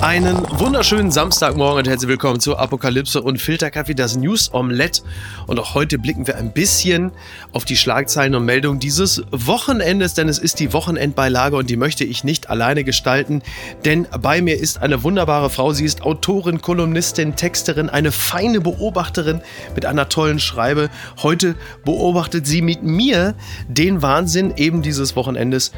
[0.00, 5.02] Einen wunderschönen Samstagmorgen und herzlich willkommen zu Apokalypse und Filterkaffee, das News Omelette.
[5.48, 7.10] Und auch heute blicken wir ein bisschen
[7.52, 12.04] auf die Schlagzeilen und Meldungen dieses Wochenendes, denn es ist die Wochenendbeilage und die möchte
[12.04, 13.42] ich nicht alleine gestalten,
[13.84, 15.72] denn bei mir ist eine wunderbare Frau.
[15.72, 19.40] Sie ist Autorin, Kolumnistin, Texterin, eine feine Beobachterin
[19.74, 20.90] mit einer tollen Schreibe.
[21.24, 23.34] Heute beobachtet sie mit mir
[23.66, 25.72] den Wahnsinn eben dieses Wochenendes.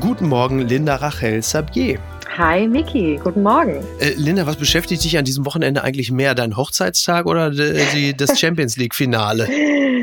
[0.00, 2.00] Guten Morgen, Linda Rachel Sabier.
[2.38, 3.82] Hi Miki, guten Morgen.
[3.98, 6.34] Äh, Linda, was beschäftigt dich an diesem Wochenende eigentlich mehr?
[6.34, 9.48] Dein Hochzeitstag oder die, das Champions League-Finale?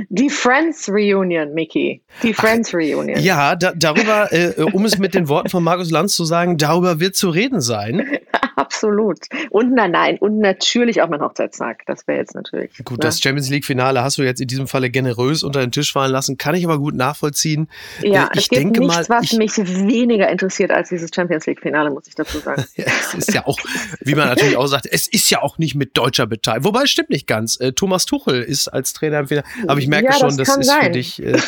[0.10, 2.02] Die Friends Reunion, Miki.
[2.24, 3.20] Die Friends Ach, Reunion.
[3.20, 7.00] Ja, da, darüber, äh, um es mit den Worten von Markus Lanz zu sagen, darüber
[7.00, 8.18] wird zu reden sein.
[8.56, 9.20] Absolut.
[9.50, 11.84] Und nein, nein, und natürlich auch mein Hochzeitstag.
[11.86, 12.72] Das wäre jetzt natürlich.
[12.84, 12.98] Gut, ne?
[13.02, 16.38] das Champions League-Finale hast du jetzt in diesem Falle generös unter den Tisch fallen lassen.
[16.38, 17.68] Kann ich aber gut nachvollziehen.
[18.02, 21.12] Ja, äh, ich es gibt denke nichts, mal, was ich, mich weniger interessiert als dieses
[21.14, 22.64] Champions League-Finale, muss ich dazu sagen.
[22.76, 23.60] ja, es ist ja auch,
[24.02, 26.66] wie man natürlich auch sagt, es ist ja auch nicht mit deutscher Beteiligung.
[26.66, 27.60] Wobei, es stimmt nicht ganz.
[27.60, 29.46] Äh, Thomas Tuchel ist als Trainer im Finale.
[29.68, 30.84] Aber ich merke ja, schon, das, das ist sein.
[30.84, 31.22] für dich.
[31.22, 31.34] Äh,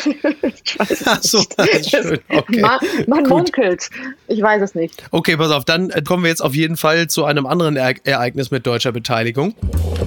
[1.04, 1.90] Ach so, nicht.
[1.90, 2.18] Schön.
[2.28, 2.60] Okay.
[2.60, 3.88] Man, man munkelt.
[4.28, 5.02] Ich weiß es nicht.
[5.10, 8.50] Okay, pass auf, dann äh, kommen wir jetzt auf jeden Fall zu einem anderen Ereignis
[8.50, 9.54] mit deutscher Beteiligung.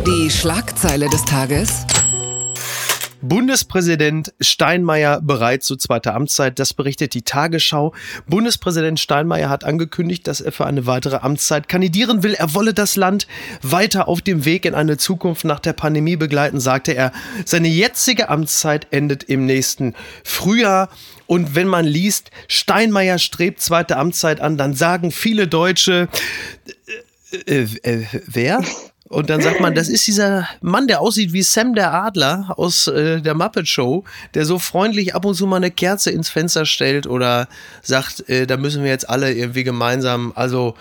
[0.06, 1.86] Die Schlagzeile des Tages.
[3.22, 6.60] Bundespräsident Steinmeier bereit zu zweiter Amtszeit.
[6.60, 7.94] Das berichtet die Tagesschau.
[8.28, 12.34] Bundespräsident Steinmeier hat angekündigt, dass er für eine weitere Amtszeit kandidieren will.
[12.34, 13.28] Er wolle das Land
[13.62, 17.12] weiter auf dem Weg in eine Zukunft nach der Pandemie begleiten, sagte er.
[17.46, 20.90] Seine jetzige Amtszeit endet im nächsten Frühjahr.
[21.28, 26.08] Und wenn man liest, Steinmeier strebt zweite Amtszeit an, dann sagen viele Deutsche,
[27.46, 28.62] äh, äh wer?
[29.10, 32.88] Und dann sagt man, das ist dieser Mann, der aussieht wie Sam der Adler aus
[32.88, 34.04] äh, der Muppet Show,
[34.36, 37.48] der so freundlich ab und zu mal eine Kerze ins Fenster stellt oder
[37.82, 40.76] sagt, äh, da müssen wir jetzt alle irgendwie gemeinsam, also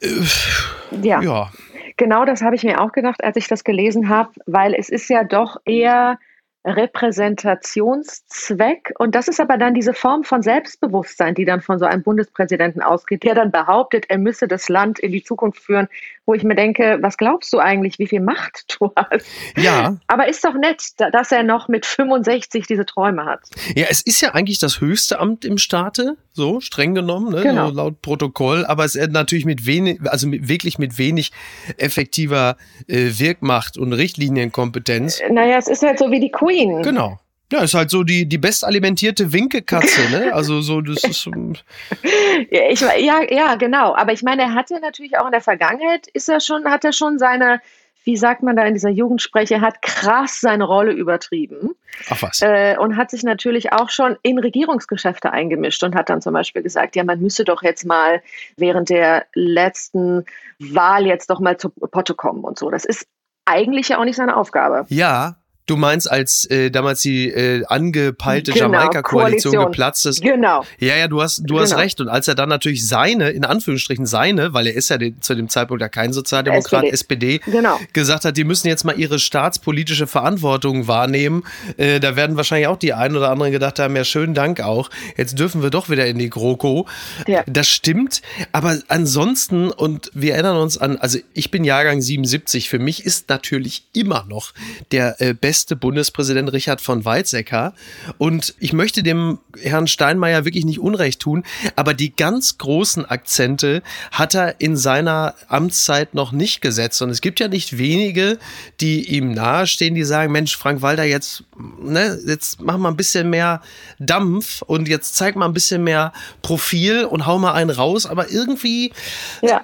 [0.00, 1.22] äh, ja.
[1.22, 1.50] ja.
[1.96, 5.08] Genau das habe ich mir auch gedacht, als ich das gelesen habe, weil es ist
[5.08, 6.18] ja doch eher
[6.64, 8.94] Repräsentationszweck.
[8.98, 12.82] Und das ist aber dann diese Form von Selbstbewusstsein, die dann von so einem Bundespräsidenten
[12.82, 15.88] ausgeht, der dann behauptet, er müsse das Land in die Zukunft führen,
[16.26, 19.26] wo ich mir denke, was glaubst du eigentlich, wie viel Macht du hast?
[19.56, 19.96] Ja.
[20.06, 23.40] Aber ist doch nett, dass er noch mit 65 diese Träume hat.
[23.74, 27.42] Ja, es ist ja eigentlich das höchste Amt im Staate, so streng genommen, ne?
[27.42, 27.68] genau.
[27.68, 31.30] so laut Protokoll, aber es ist natürlich mit wenig, also mit, wirklich mit wenig
[31.76, 32.56] effektiver
[32.88, 35.20] äh, Wirkmacht und Richtlinienkompetenz.
[35.30, 36.82] Naja, es ist halt so wie die Queen.
[36.82, 37.18] Genau.
[37.52, 40.34] Ja, ist halt so die, die bestalimentierte Winkekatze, ne?
[40.34, 41.26] Also so, das ist.
[42.50, 43.94] ja, ich, ja, ja, genau.
[43.94, 46.84] Aber ich meine, er hat ja natürlich auch in der Vergangenheit, ist er schon, hat
[46.84, 47.60] er schon seine,
[48.02, 51.76] wie sagt man da in dieser Jugendspreche, hat krass seine Rolle übertrieben.
[52.08, 52.40] Ach was.
[52.42, 56.62] Äh, und hat sich natürlich auch schon in Regierungsgeschäfte eingemischt und hat dann zum Beispiel
[56.62, 58.22] gesagt, ja, man müsse doch jetzt mal
[58.56, 60.24] während der letzten
[60.58, 62.70] Wahl jetzt doch mal zu Potte kommen und so.
[62.70, 63.06] Das ist
[63.44, 64.86] eigentlich ja auch nicht seine Aufgabe.
[64.88, 65.36] Ja,
[65.66, 70.20] Du meinst, als äh, damals die äh, angepeilte genau, Jamaika-Koalition geplatzt ist.
[70.20, 70.62] Genau.
[70.78, 71.60] Ja, ja, du hast, du genau.
[71.60, 72.02] hast recht.
[72.02, 75.34] Und als er dann natürlich seine, in Anführungsstrichen seine, weil er ist ja de, zu
[75.34, 77.80] dem Zeitpunkt ja kein Sozialdemokrat, SPD, SPD genau.
[77.94, 81.44] gesagt hat, die müssen jetzt mal ihre staatspolitische Verantwortung wahrnehmen.
[81.78, 84.90] Äh, da werden wahrscheinlich auch die einen oder anderen gedacht haben, ja, schönen Dank auch.
[85.16, 86.86] Jetzt dürfen wir doch wieder in die GroKo.
[87.26, 87.42] Ja.
[87.46, 88.20] Das stimmt.
[88.52, 93.30] Aber ansonsten, und wir erinnern uns an, also ich bin Jahrgang 77, für mich ist
[93.30, 94.52] natürlich immer noch
[94.92, 97.74] der äh, beste beste Bundespräsident Richard von Weizsäcker.
[98.18, 101.44] Und ich möchte dem Herrn Steinmeier wirklich nicht Unrecht tun,
[101.76, 107.00] aber die ganz großen Akzente hat er in seiner Amtszeit noch nicht gesetzt.
[107.02, 108.40] Und es gibt ja nicht wenige,
[108.80, 111.44] die ihm nahestehen, die sagen, Mensch, Frank Walter, jetzt,
[111.80, 113.62] ne, jetzt mach mal ein bisschen mehr
[114.00, 118.06] Dampf und jetzt zeig mal ein bisschen mehr Profil und hau mal einen raus.
[118.06, 118.92] Aber irgendwie.
[119.40, 119.62] Ja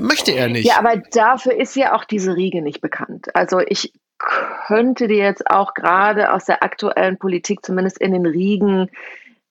[0.00, 0.66] möchte er nicht.
[0.66, 3.28] Ja, aber dafür ist ja auch diese Riege nicht bekannt.
[3.34, 8.90] Also ich könnte dir jetzt auch gerade aus der aktuellen Politik, zumindest in den Riegen,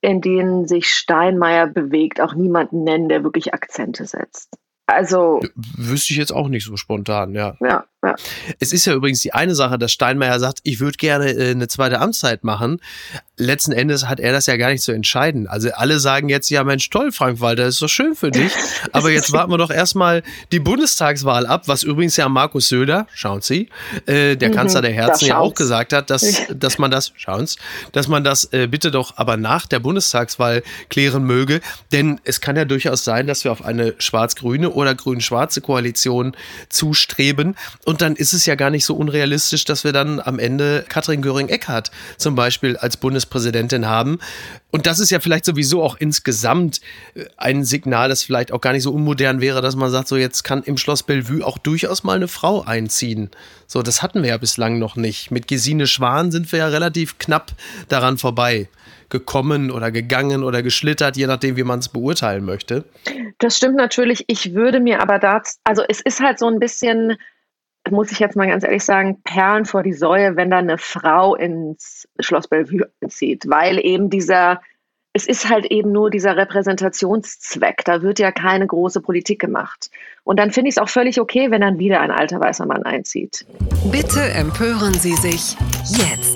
[0.02, 4.58] in denen sich Steinmeier bewegt, auch niemanden nennen, der wirklich Akzente setzt.
[4.88, 5.42] Also.
[5.56, 7.58] Wüsste ich jetzt auch nicht so spontan, ja.
[7.60, 8.16] Ja, ja.
[8.60, 11.68] Es ist ja übrigens die eine Sache, dass Steinmeier sagt, ich würde gerne äh, eine
[11.68, 12.80] zweite Amtszeit machen.
[13.38, 15.48] Letzten Endes hat er das ja gar nicht zu entscheiden.
[15.48, 18.52] Also alle sagen jetzt, ja Mensch, toll, Frank Walter, ist doch schön für dich.
[18.94, 23.42] Aber jetzt warten wir doch erstmal die Bundestagswahl ab, was übrigens ja Markus Söder, schauen
[23.42, 23.70] Sie,
[24.06, 27.46] äh, der mhm, Kanzler der Herzen ja auch gesagt hat, dass, dass man das, schauen
[27.46, 27.58] Sie,
[27.92, 31.60] dass man das äh, bitte doch aber nach der Bundestagswahl klären möge.
[31.92, 36.36] Denn es kann ja durchaus sein, dass wir auf eine schwarz-grüne oder grün-schwarze Koalition
[36.70, 37.56] zustreben.
[37.84, 41.22] Und dann ist es ja gar nicht so unrealistisch, dass wir dann am Ende Katrin
[41.22, 44.20] Göring-Eckardt zum Beispiel als Bundespräsidentin haben.
[44.72, 46.82] Und das ist ja vielleicht sowieso auch insgesamt
[47.16, 50.18] äh, ein Signal, das vielleicht auch gar nicht so unmodern wäre, dass man sagt, so
[50.18, 53.30] jetzt kann im Schloss Bellevue auch durchaus mal eine Frau einziehen.
[53.68, 55.32] So, das hatten wir ja bislang noch nicht.
[55.32, 57.52] Mit Gesine Schwan sind wir ja relativ knapp
[57.90, 58.70] daran vorbei
[59.10, 62.86] gekommen oder gegangen oder geschlittert, je nachdem, wie man es beurteilen möchte.
[63.38, 64.26] Das stimmt natürlich.
[64.28, 67.16] Ich würde mir aber dazu, also es ist halt so ein bisschen
[67.92, 71.36] muss ich jetzt mal ganz ehrlich sagen, Perlen vor die Säue, wenn da eine Frau
[71.36, 74.62] ins Schloss Bellevue zieht, weil eben dieser,
[75.14, 79.90] es ist halt eben nur dieser Repräsentationszweck, da wird ja keine große Politik gemacht.
[80.24, 82.84] Und dann finde ich es auch völlig okay, wenn dann wieder ein alter weißer Mann
[82.84, 83.46] einzieht.
[83.92, 85.56] Bitte empören Sie sich
[85.88, 86.35] jetzt.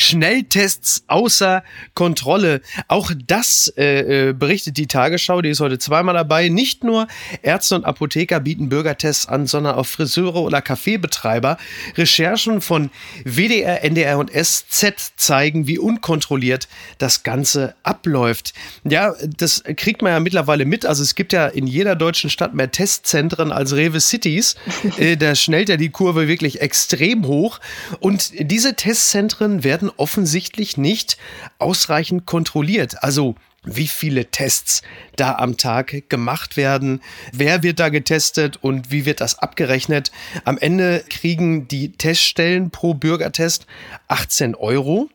[0.00, 1.62] Schnelltests außer
[1.94, 2.62] Kontrolle.
[2.88, 6.48] Auch das äh, äh, berichtet die Tagesschau, die ist heute zweimal dabei.
[6.48, 7.06] Nicht nur
[7.42, 11.58] Ärzte und Apotheker bieten Bürgertests an, sondern auch Friseure oder Kaffeebetreiber.
[11.96, 12.90] Recherchen von
[13.24, 16.68] WDR, NDR und SZ zeigen, wie unkontrolliert
[16.98, 18.54] das Ganze abläuft.
[18.84, 20.86] Ja, das kriegt man ja mittlerweile mit.
[20.86, 24.56] Also es gibt ja in jeder deutschen Stadt mehr Testzentren als Rewe Cities.
[24.96, 27.60] Äh, da schnellt ja die Kurve wirklich extrem hoch.
[28.00, 31.18] Und diese Testzentren werden offensichtlich nicht
[31.58, 33.02] ausreichend kontrolliert.
[33.02, 34.82] Also wie viele Tests
[35.16, 37.02] da am Tag gemacht werden,
[37.32, 40.10] wer wird da getestet und wie wird das abgerechnet.
[40.44, 43.66] Am Ende kriegen die Teststellen pro Bürgertest
[44.08, 45.10] 18 Euro.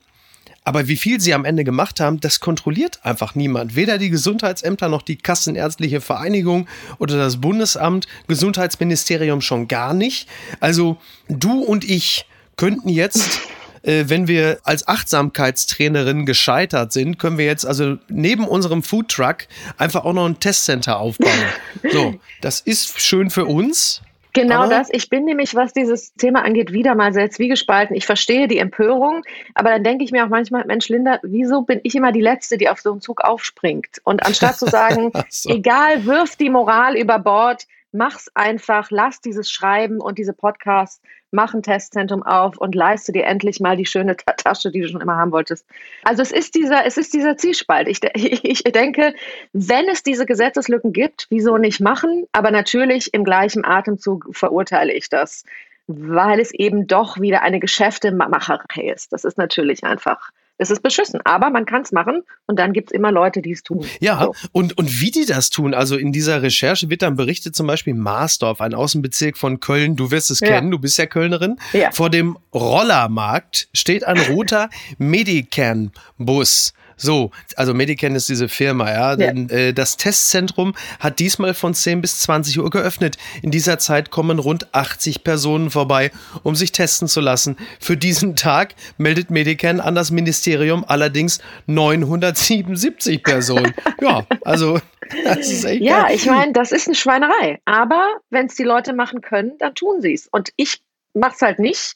[0.67, 3.75] Aber wie viel sie am Ende gemacht haben, das kontrolliert einfach niemand.
[3.75, 6.67] Weder die Gesundheitsämter noch die Kassenärztliche Vereinigung
[6.97, 10.27] oder das Bundesamt, Gesundheitsministerium schon gar nicht.
[10.59, 12.25] Also du und ich
[12.57, 13.41] könnten jetzt
[13.85, 19.47] äh, wenn wir als Achtsamkeitstrainerin gescheitert sind, können wir jetzt also neben unserem Foodtruck
[19.77, 21.31] einfach auch noch ein Testcenter aufbauen.
[21.91, 24.01] so, das ist schön für uns.
[24.33, 24.89] Genau aber das.
[24.91, 27.95] Ich bin nämlich, was dieses Thema angeht, wieder mal sehr zwiegespalten.
[27.95, 29.23] Ich verstehe die Empörung,
[29.53, 32.57] aber dann denke ich mir auch manchmal, Mensch, Linda, wieso bin ich immer die Letzte,
[32.57, 34.01] die auf so einen Zug aufspringt?
[34.03, 35.49] Und anstatt zu sagen, so.
[35.49, 41.53] egal, wirf die Moral über Bord, mach's einfach, lass dieses Schreiben und diese Podcasts, mach
[41.53, 45.17] ein Testzentrum auf und leiste dir endlich mal die schöne Tasche, die du schon immer
[45.17, 45.65] haben wolltest.
[46.03, 47.87] Also es ist dieser, es ist dieser Zielspalt.
[47.87, 49.13] Ich, ich denke,
[49.53, 52.25] wenn es diese Gesetzeslücken gibt, wieso nicht machen?
[52.31, 55.43] Aber natürlich im gleichen Atemzug verurteile ich das,
[55.87, 59.13] weil es eben doch wieder eine Geschäftemacherei ist.
[59.13, 62.91] Das ist natürlich einfach es ist beschissen, aber man kann es machen und dann gibt
[62.91, 63.85] es immer Leute, die es tun.
[63.99, 64.33] Ja, so.
[64.51, 67.93] und, und wie die das tun, also in dieser Recherche wird dann berichtet, zum Beispiel
[67.93, 70.47] Marsdorf, ein Außenbezirk von Köln, du wirst es ja.
[70.47, 71.57] kennen, du bist ja Kölnerin.
[71.73, 71.91] Ja.
[71.91, 76.73] Vor dem Rollermarkt steht ein roter Medican-Bus.
[76.97, 79.15] So, also Medican ist diese Firma, ja.
[79.17, 79.27] ja.
[79.27, 83.17] Äh, das Testzentrum hat diesmal von 10 bis 20 Uhr geöffnet.
[83.41, 86.11] In dieser Zeit kommen rund 80 Personen vorbei,
[86.43, 87.57] um sich testen zu lassen.
[87.79, 93.73] Für diesen Tag meldet Medican an das Ministerium allerdings 977 Personen.
[94.01, 94.79] ja, also
[95.23, 96.15] das ist echt Ja, geil.
[96.15, 97.59] ich meine, das ist eine Schweinerei.
[97.65, 100.27] Aber wenn es die Leute machen können, dann tun sie es.
[100.27, 100.81] Und ich
[101.13, 101.95] mache es halt nicht.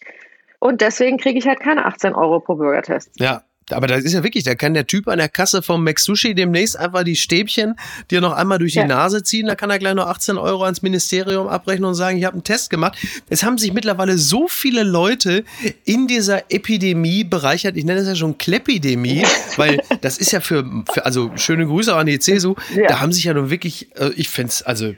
[0.60, 3.12] Und deswegen kriege ich halt keine 18 Euro pro Bürgertest.
[3.16, 3.44] Ja,
[3.74, 6.78] aber das ist ja wirklich, da kann der Typ an der Kasse vom McSushi demnächst
[6.78, 7.76] einfach die Stäbchen
[8.12, 8.88] dir noch einmal durch die ja.
[8.88, 9.48] Nase ziehen.
[9.48, 12.44] Da kann er gleich noch 18 Euro ans Ministerium abrechnen und sagen, ich habe einen
[12.44, 12.98] Test gemacht.
[13.30, 15.44] Es haben sich mittlerweile so viele Leute
[15.86, 17.78] in dieser Epidemie bereichert.
[17.78, 19.24] Ich nenne es ja schon Klepidemie,
[19.58, 22.56] weil das ist ja für, für also schöne Grüße auch an die CSU.
[22.76, 22.88] Ja.
[22.88, 24.94] Da haben sich ja nun wirklich, äh, ich finde es, also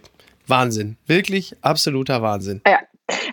[0.51, 0.97] Wahnsinn.
[1.07, 2.61] Wirklich absoluter Wahnsinn.
[2.67, 2.77] Ja,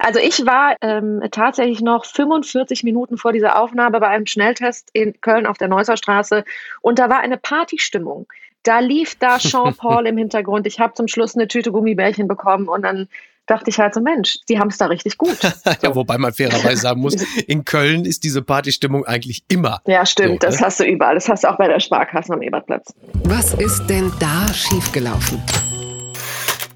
[0.00, 5.20] also ich war ähm, tatsächlich noch 45 Minuten vor dieser Aufnahme bei einem Schnelltest in
[5.20, 6.44] Köln auf der Neusser Straße
[6.80, 8.26] und da war eine Partystimmung.
[8.62, 10.66] Da lief da Jean-Paul im Hintergrund.
[10.66, 13.08] Ich habe zum Schluss eine Tüte Gummibärchen bekommen und dann
[13.46, 15.36] dachte ich halt so, Mensch, die haben es da richtig gut.
[15.40, 15.48] So.
[15.82, 17.14] ja, wobei man fairerweise sagen muss,
[17.46, 19.80] in Köln ist diese Partystimmung eigentlich immer.
[19.86, 20.66] Ja, stimmt, so, das ne?
[20.66, 21.14] hast du überall.
[21.14, 22.94] Das hast du auch bei der Sparkasse am Ebertplatz.
[23.24, 25.42] Was ist denn da schiefgelaufen?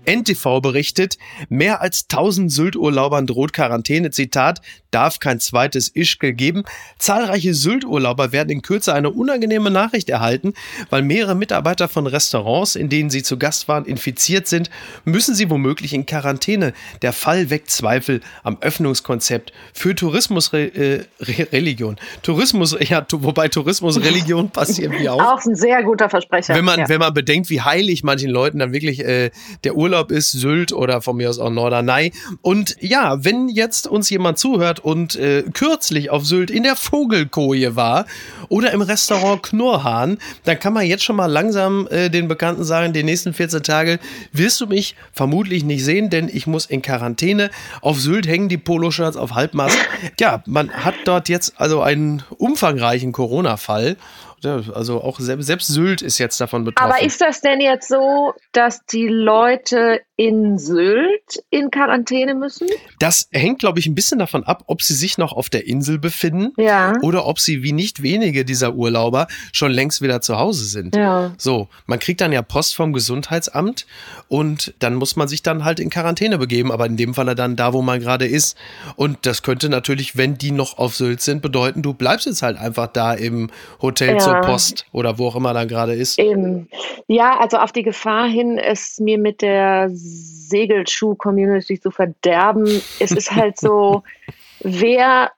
[0.05, 1.19] NTV berichtet,
[1.49, 4.11] mehr als 1000 Sylt-Urlaubern droht Quarantäne.
[4.11, 6.65] Zitat, darf kein zweites Ischgl geben.
[6.99, 10.55] Zahlreiche Sylt-Urlauber werden in Kürze eine unangenehme Nachricht erhalten,
[10.91, 14.71] weil mehrere Mitarbeiter von Restaurants, in denen sie zu Gast waren, infiziert sind,
[15.05, 16.73] müssen sie womöglich in Quarantäne.
[17.01, 21.95] Der Fall weckt Zweifel am Öffnungskonzept für Tourismusreligion.
[21.95, 25.21] Äh, Tourismus, ja, wobei Tourismusreligion passt irgendwie auch.
[25.21, 26.55] Auch ein sehr guter Versprecher.
[26.55, 26.89] Wenn man, ja.
[26.89, 29.31] wenn man bedenkt, wie heilig manchen Leuten dann wirklich äh,
[29.65, 32.13] der Urlaub ist, Sylt oder von mir aus auch Norderney.
[32.41, 37.77] Und ja, wenn jetzt uns jemand zuhört und äh, kürzlich auf Sylt in der Vogelkoje
[37.77, 38.07] war
[38.49, 42.93] oder im Restaurant Knurrhahn, dann kann man jetzt schon mal langsam äh, den Bekannten sagen,
[42.93, 43.99] die nächsten 14 Tage
[44.33, 47.51] wirst du mich vermutlich nicht sehen, denn ich muss in Quarantäne.
[47.81, 49.77] Auf Sylt hängen die Poloshirts auf Halbmast.
[50.19, 53.97] Ja, man hat dort jetzt also einen umfangreichen Corona-Fall
[54.45, 56.91] ja, also auch selbst, selbst Sylt ist jetzt davon betroffen.
[56.91, 62.69] Aber ist das denn jetzt so, dass die Leute in Sylt in Quarantäne müssen?
[63.01, 65.99] Das hängt, glaube ich, ein bisschen davon ab, ob sie sich noch auf der Insel
[65.99, 66.93] befinden ja.
[67.03, 70.95] oder ob sie wie nicht wenige dieser Urlauber schon längst wieder zu Hause sind.
[70.95, 71.33] Ja.
[71.39, 73.85] So, man kriegt dann ja Post vom Gesundheitsamt
[74.29, 77.57] und dann muss man sich dann halt in Quarantäne begeben, aber in dem Falle dann
[77.57, 78.57] da, wo man gerade ist.
[78.95, 82.59] Und das könnte natürlich, wenn die noch auf Sylt sind, bedeuten, du bleibst jetzt halt
[82.59, 83.51] einfach da im
[83.81, 84.19] Hotel ja.
[84.19, 86.21] zur Post oder wo auch immer dann gerade ist.
[86.21, 86.69] Eben.
[87.09, 92.67] Ja, also auf die Gefahr hin, es mir mit der Segelschuh-Community zu verderben.
[93.01, 94.03] Es ist halt so,
[94.61, 95.33] wer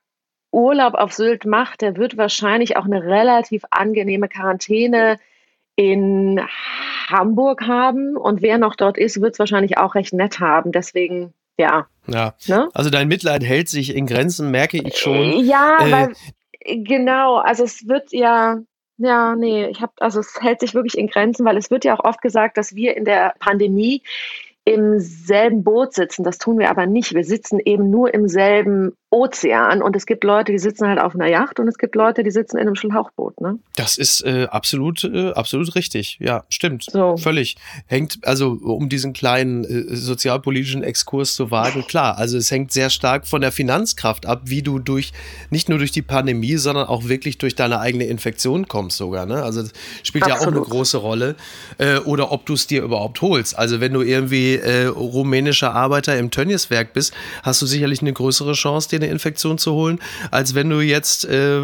[0.50, 5.18] Urlaub auf Sylt macht, der wird wahrscheinlich auch eine relativ angenehme Quarantäne
[5.76, 6.40] in
[7.08, 8.16] Hamburg haben.
[8.16, 10.70] Und wer noch dort ist, wird es wahrscheinlich auch recht nett haben.
[10.72, 11.86] Deswegen, ja.
[12.06, 12.34] Ja.
[12.46, 12.68] Ne?
[12.72, 15.44] Also dein Mitleid hält sich in Grenzen, merke ich schon.
[15.44, 16.12] Ja, äh, weil,
[16.84, 17.36] genau.
[17.36, 18.58] Also es wird ja,
[18.98, 21.98] ja, nee, ich habe, also es hält sich wirklich in Grenzen, weil es wird ja
[21.98, 24.02] auch oft gesagt, dass wir in der Pandemie
[24.64, 26.24] im selben Boot sitzen.
[26.24, 27.14] Das tun wir aber nicht.
[27.14, 31.14] Wir sitzen eben nur im selben Ozean und es gibt Leute, die sitzen halt auf
[31.14, 33.40] einer Yacht und es gibt Leute, die sitzen in einem Schlauchboot.
[33.40, 33.60] Ne?
[33.76, 36.18] Das ist äh, absolut, äh, absolut richtig.
[36.20, 36.84] Ja, stimmt.
[36.90, 37.16] So.
[37.16, 37.56] Völlig.
[37.86, 42.90] Hängt, also um diesen kleinen äh, sozialpolitischen Exkurs zu wagen, klar, also es hängt sehr
[42.90, 45.12] stark von der Finanzkraft ab, wie du durch,
[45.48, 49.26] nicht nur durch die Pandemie, sondern auch wirklich durch deine eigene Infektion kommst sogar.
[49.26, 49.40] Ne?
[49.42, 50.42] Also das spielt absolut.
[50.42, 51.36] ja auch eine große Rolle.
[51.78, 53.56] Äh, oder ob du es dir überhaupt holst.
[53.56, 58.54] Also wenn du irgendwie äh, rumänischer Arbeiter im Tönnieswerk bist, hast du sicherlich eine größere
[58.54, 59.98] Chance, dir eine Infektion zu holen,
[60.30, 61.60] als wenn du jetzt, äh,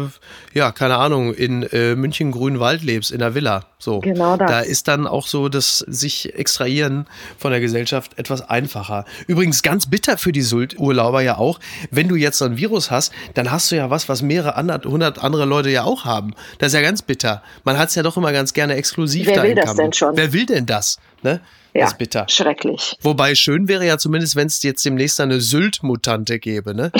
[0.53, 3.65] ja, keine Ahnung, in äh, München Grünwald lebst, in der Villa.
[3.79, 3.99] So.
[3.99, 4.49] Genau das.
[4.49, 7.07] Da ist dann auch so das sich extrahieren
[7.37, 9.05] von der Gesellschaft etwas einfacher.
[9.27, 10.41] Übrigens ganz bitter für die
[10.77, 14.09] Urlauber ja auch, wenn du jetzt so ein Virus hast, dann hast du ja was,
[14.09, 14.55] was mehrere
[14.85, 16.33] hundert andere Leute ja auch haben.
[16.59, 17.41] Das ist ja ganz bitter.
[17.63, 20.15] Man hat es ja doch immer ganz gerne exklusiv Wer will das denn schon?
[20.15, 20.97] Wer will denn das?
[21.23, 21.41] Ne?
[21.73, 22.25] Ja, das ist bitter.
[22.27, 22.97] Schrecklich.
[23.01, 26.91] Wobei schön wäre ja zumindest, wenn es jetzt demnächst eine Sylt-Mutante gäbe, ne?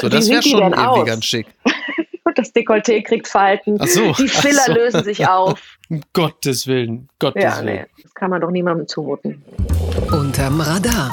[0.00, 1.06] So, das wäre schon irgendwie aus?
[1.06, 1.46] ganz schick.
[2.34, 3.76] das Dekolleté kriegt Falten.
[3.80, 4.12] Ach so.
[4.12, 4.72] Die Filler so.
[4.72, 5.60] lösen sich auf.
[5.90, 7.08] Um Gottes Willen.
[7.18, 7.80] Gottes ja, Willen.
[7.80, 9.42] Nee, das kann man doch niemandem zumuten.
[10.12, 11.12] Unterm Radar.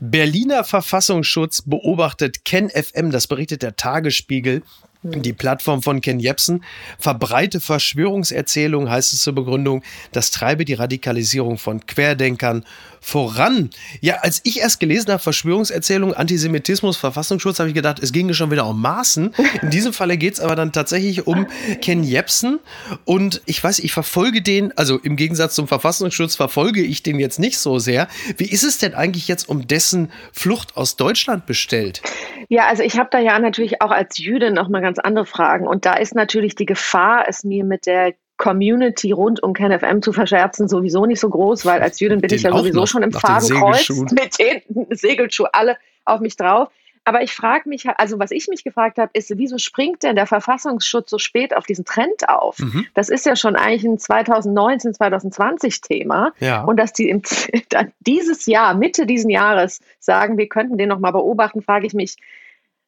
[0.00, 4.62] Berliner Verfassungsschutz beobachtet KenFM, das berichtet der Tagesspiegel.
[5.04, 6.64] Die Plattform von Ken Jebsen
[6.98, 9.82] verbreite Verschwörungserzählungen, heißt es zur Begründung,
[10.12, 12.64] das treibe die Radikalisierung von Querdenkern
[13.04, 13.68] voran.
[14.00, 18.50] Ja, als ich erst gelesen habe, Verschwörungserzählung, Antisemitismus, Verfassungsschutz, habe ich gedacht, es ginge schon
[18.50, 19.34] wieder um Maßen.
[19.60, 21.46] In diesem Falle geht es aber dann tatsächlich um
[21.82, 22.60] Ken Jebsen.
[23.04, 27.38] Und ich weiß, ich verfolge den, also im Gegensatz zum Verfassungsschutz verfolge ich den jetzt
[27.38, 28.08] nicht so sehr.
[28.38, 32.00] Wie ist es denn eigentlich jetzt um dessen Flucht aus Deutschland bestellt?
[32.48, 35.66] Ja, also ich habe da ja natürlich auch als Jüdin noch mal ganz andere Fragen.
[35.66, 40.12] Und da ist natürlich die Gefahr, es mir mit der Community rund um KenFM zu
[40.12, 43.12] verscherzen sowieso nicht so groß, weil als Jüdin bin den ich ja sowieso schon im
[43.12, 46.68] Fadenkreuz mit den Segelschuhen alle auf mich drauf.
[47.06, 50.26] Aber ich frage mich, also was ich mich gefragt habe, ist, wieso springt denn der
[50.26, 52.58] Verfassungsschutz so spät auf diesen Trend auf?
[52.58, 52.86] Mhm.
[52.94, 56.32] Das ist ja schon eigentlich ein 2019, 2020 Thema.
[56.40, 56.64] Ja.
[56.64, 57.20] Und dass die im,
[58.00, 62.16] dieses Jahr, Mitte diesen Jahres sagen, wir könnten den nochmal beobachten, frage ich mich,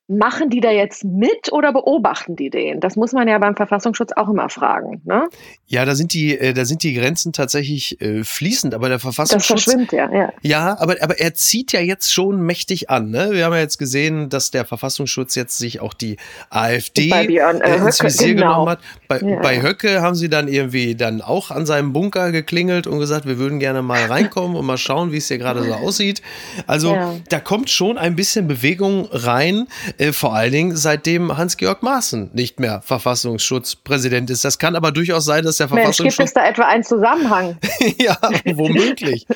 [0.08, 2.78] Machen die da jetzt mit oder beobachten die den?
[2.78, 5.02] Das muss man ja beim Verfassungsschutz auch immer fragen.
[5.04, 5.28] Ne?
[5.66, 9.64] Ja, da sind die, äh, da sind die Grenzen tatsächlich äh, fließend, aber der Verfassungsschutz.
[9.64, 10.32] Das verschwimmt ja, ja.
[10.42, 13.10] Ja, aber, aber er zieht ja jetzt schon mächtig an.
[13.10, 13.30] Ne?
[13.32, 16.18] Wir haben ja jetzt gesehen, dass der Verfassungsschutz jetzt sich auch die
[16.50, 18.48] AfD bei Björn, äh, ins Visier genau.
[18.48, 18.80] genommen hat.
[19.08, 19.40] Bei, ja.
[19.40, 23.38] bei Höcke haben sie dann irgendwie dann auch an seinem Bunker geklingelt und gesagt, wir
[23.38, 26.22] würden gerne mal reinkommen und mal schauen, wie es hier gerade so aussieht.
[26.68, 27.14] Also ja.
[27.28, 29.66] da kommt schon ein bisschen Bewegung rein.
[29.98, 34.44] Äh, vor allen Dingen seitdem Hans-Georg Maaßen nicht mehr Verfassungsschutzpräsident ist.
[34.44, 36.00] Das kann aber durchaus sein, dass der Verfassungsschutz.
[36.00, 37.58] Mensch, gibt es da etwa einen Zusammenhang?
[37.98, 38.16] ja,
[38.54, 39.26] womöglich.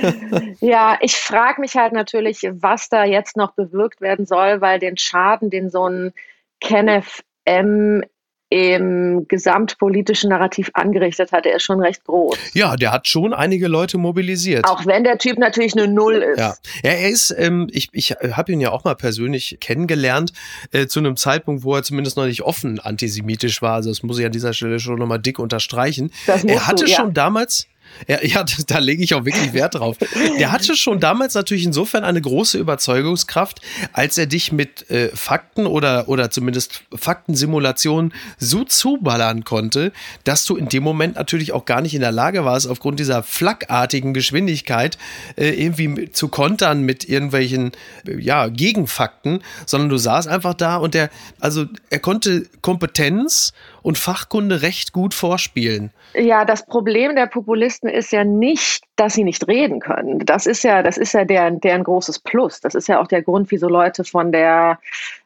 [0.60, 4.96] ja, ich frage mich halt natürlich, was da jetzt noch bewirkt werden soll, weil den
[4.96, 6.12] Schaden, den so ein
[6.60, 8.04] Kenneth M
[8.52, 12.36] im gesamtpolitischen Narrativ angerichtet hat, der ist schon recht groß.
[12.52, 14.66] Ja, der hat schon einige Leute mobilisiert.
[14.66, 16.38] Auch wenn der Typ natürlich eine Null ist.
[16.38, 20.34] Ja, ja er ist, ähm, ich, ich habe ihn ja auch mal persönlich kennengelernt,
[20.70, 23.74] äh, zu einem Zeitpunkt, wo er zumindest noch nicht offen antisemitisch war.
[23.76, 26.12] Also das muss ich an dieser Stelle schon nochmal dick unterstreichen.
[26.26, 26.96] er hatte du, ja.
[26.96, 27.68] schon damals
[28.08, 29.96] ja, ja, da lege ich auch wirklich Wert drauf.
[30.38, 33.60] Der hatte schon damals natürlich insofern eine große Überzeugungskraft,
[33.92, 39.92] als er dich mit äh, Fakten oder, oder zumindest Faktensimulationen so zuballern konnte,
[40.24, 43.22] dass du in dem Moment natürlich auch gar nicht in der Lage warst, aufgrund dieser
[43.22, 44.98] flackartigen Geschwindigkeit
[45.36, 47.72] äh, irgendwie zu kontern mit irgendwelchen
[48.06, 53.98] äh, ja, Gegenfakten, sondern du saßt einfach da und der, also er konnte Kompetenz und
[53.98, 55.90] Fachkunde recht gut vorspielen.
[56.14, 60.20] Ja, das Problem der Populisten ist ja nicht, dass sie nicht reden können.
[60.24, 62.60] Das ist ja, das ist ja deren, deren großes Plus.
[62.60, 64.78] Das ist ja auch der Grund, wieso Leute von der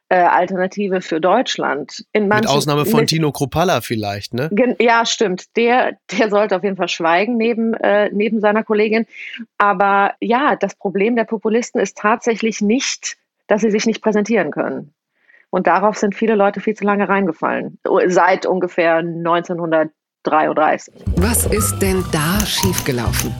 [0.08, 2.04] äh, Alternative für Deutschland.
[2.12, 4.50] In manchen, mit Ausnahme von mit, Tino Kropalla vielleicht, ne?
[4.78, 5.56] Ja, stimmt.
[5.56, 9.06] Der, der sollte auf jeden Fall schweigen neben, äh, neben seiner Kollegin.
[9.58, 13.16] Aber ja, das Problem der Populisten ist tatsächlich nicht,
[13.48, 14.92] dass sie sich nicht präsentieren können.
[15.50, 17.78] Und darauf sind viele Leute viel zu lange reingefallen.
[18.06, 20.94] Seit ungefähr 1933.
[21.16, 23.34] Was ist denn da schiefgelaufen?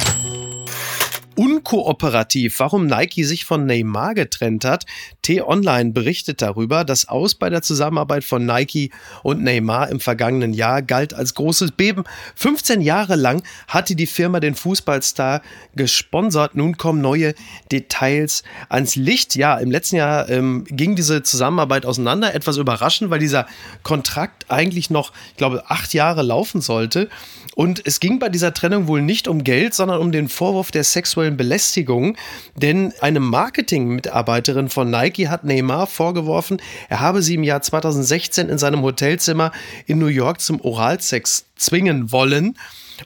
[1.37, 4.87] Unkooperativ, warum Nike sich von Neymar getrennt hat.
[5.23, 8.91] T-Online berichtet darüber, das Aus bei der Zusammenarbeit von Nike
[9.23, 12.05] und Neymar im vergangenen Jahr galt als großes Beben.
[12.35, 15.43] 15 Jahre lang hatte die Firma den Fußballstar
[15.75, 16.55] gesponsert.
[16.55, 17.35] Nun kommen neue
[17.71, 19.37] Details ans Licht.
[19.37, 22.35] Ja, im letzten Jahr ähm, ging diese Zusammenarbeit auseinander.
[22.35, 23.47] Etwas überraschend, weil dieser
[23.83, 27.09] Kontrakt eigentlich noch, ich glaube, acht Jahre laufen sollte.
[27.55, 30.85] Und es ging bei dieser Trennung wohl nicht um Geld, sondern um den Vorwurf der
[30.85, 32.17] sexuellen Belästigung.
[32.55, 38.59] Denn eine Marketing-Mitarbeiterin von Nike hat Neymar vorgeworfen, er habe sie im Jahr 2016 in
[38.59, 39.53] seinem Hotelzimmer
[39.87, 42.57] in New York zum Oralsex zwingen wollen.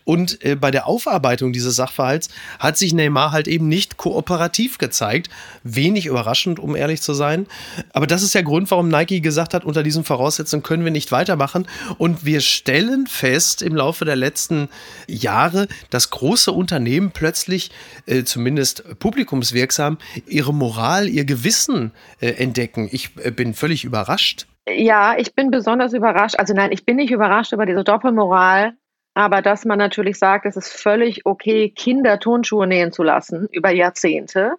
[0.04, 2.28] Und äh, bei der Aufarbeitung dieses Sachverhalts
[2.59, 5.30] hat sich Neymar halt eben nicht kooperativ gezeigt.
[5.62, 7.47] Wenig überraschend, um ehrlich zu sein.
[7.92, 11.12] Aber das ist der Grund, warum Nike gesagt hat, unter diesen Voraussetzungen können wir nicht
[11.12, 11.66] weitermachen.
[11.99, 14.68] Und wir stellen fest im Laufe der letzten
[15.06, 17.70] Jahre, dass große Unternehmen plötzlich,
[18.06, 22.88] äh, zumindest publikumswirksam, ihre Moral, ihr Gewissen äh, entdecken.
[22.90, 24.47] Ich äh, bin völlig überrascht.
[24.68, 26.37] Ja, ich bin besonders überrascht.
[26.38, 28.75] Also nein, ich bin nicht überrascht über diese Doppelmoral
[29.14, 33.71] aber dass man natürlich sagt, es ist völlig okay, Kinder Turnschuhe nähen zu lassen über
[33.71, 34.55] Jahrzehnte.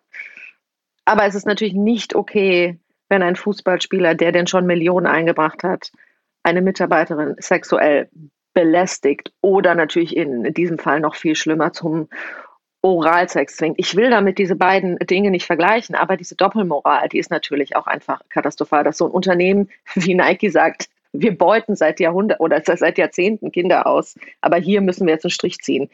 [1.06, 2.80] Aber es ist natürlich nicht okay,
[3.10, 5.92] wenn ein Fußballspieler, der denn schon Millionen eingebracht hat,
[6.44, 8.10] eine Mitarbeiterin sexuell
[8.54, 12.10] belästigt oder natürlich in diesem Fall noch viel schlimmer zum
[12.82, 13.76] Oralsex zwingt.
[13.78, 17.86] Ich will damit diese beiden Dinge nicht vergleichen, aber diese Doppelmoral, die ist natürlich auch
[17.86, 22.98] einfach katastrophal, dass so ein Unternehmen wie Nike sagt, wir beuten seit Jahrhunderten oder seit
[22.98, 25.90] Jahrzehnten Kinder aus, aber hier müssen wir jetzt einen Strich ziehen.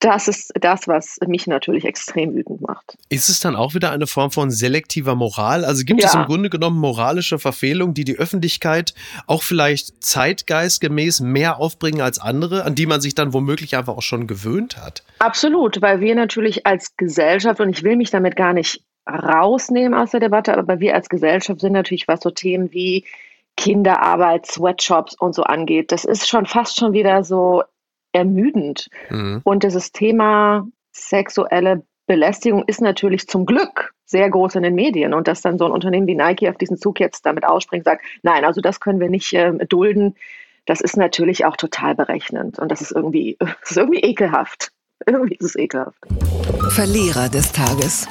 [0.00, 2.98] Das ist das, was mich natürlich extrem wütend macht.
[3.08, 5.64] Ist es dann auch wieder eine Form von selektiver Moral?
[5.64, 6.08] Also gibt ja.
[6.08, 8.92] es im Grunde genommen moralische Verfehlungen, die die Öffentlichkeit
[9.26, 14.02] auch vielleicht zeitgeistgemäß mehr aufbringen als andere, an die man sich dann womöglich einfach auch
[14.02, 15.04] schon gewöhnt hat?
[15.20, 20.10] Absolut, weil wir natürlich als Gesellschaft, und ich will mich damit gar nicht rausnehmen aus
[20.10, 23.04] der Debatte, aber wir als Gesellschaft sind natürlich, was so Themen wie
[23.56, 25.92] Kinderarbeit, Sweatshops und so angeht.
[25.92, 27.62] Das ist schon fast schon wieder so
[28.12, 28.88] ermüdend.
[29.10, 29.40] Mhm.
[29.44, 35.14] Und dieses Thema sexuelle Belästigung ist natürlich zum Glück sehr groß in den Medien.
[35.14, 38.04] Und dass dann so ein Unternehmen wie Nike auf diesen Zug jetzt damit ausspringt, sagt,
[38.22, 40.14] nein, also das können wir nicht äh, dulden,
[40.66, 42.58] das ist natürlich auch total berechnend.
[42.58, 44.70] Und das ist irgendwie, das ist irgendwie ekelhaft.
[45.06, 45.98] Irgendwie ist es ekelhaft.
[46.70, 48.08] Verlierer des Tages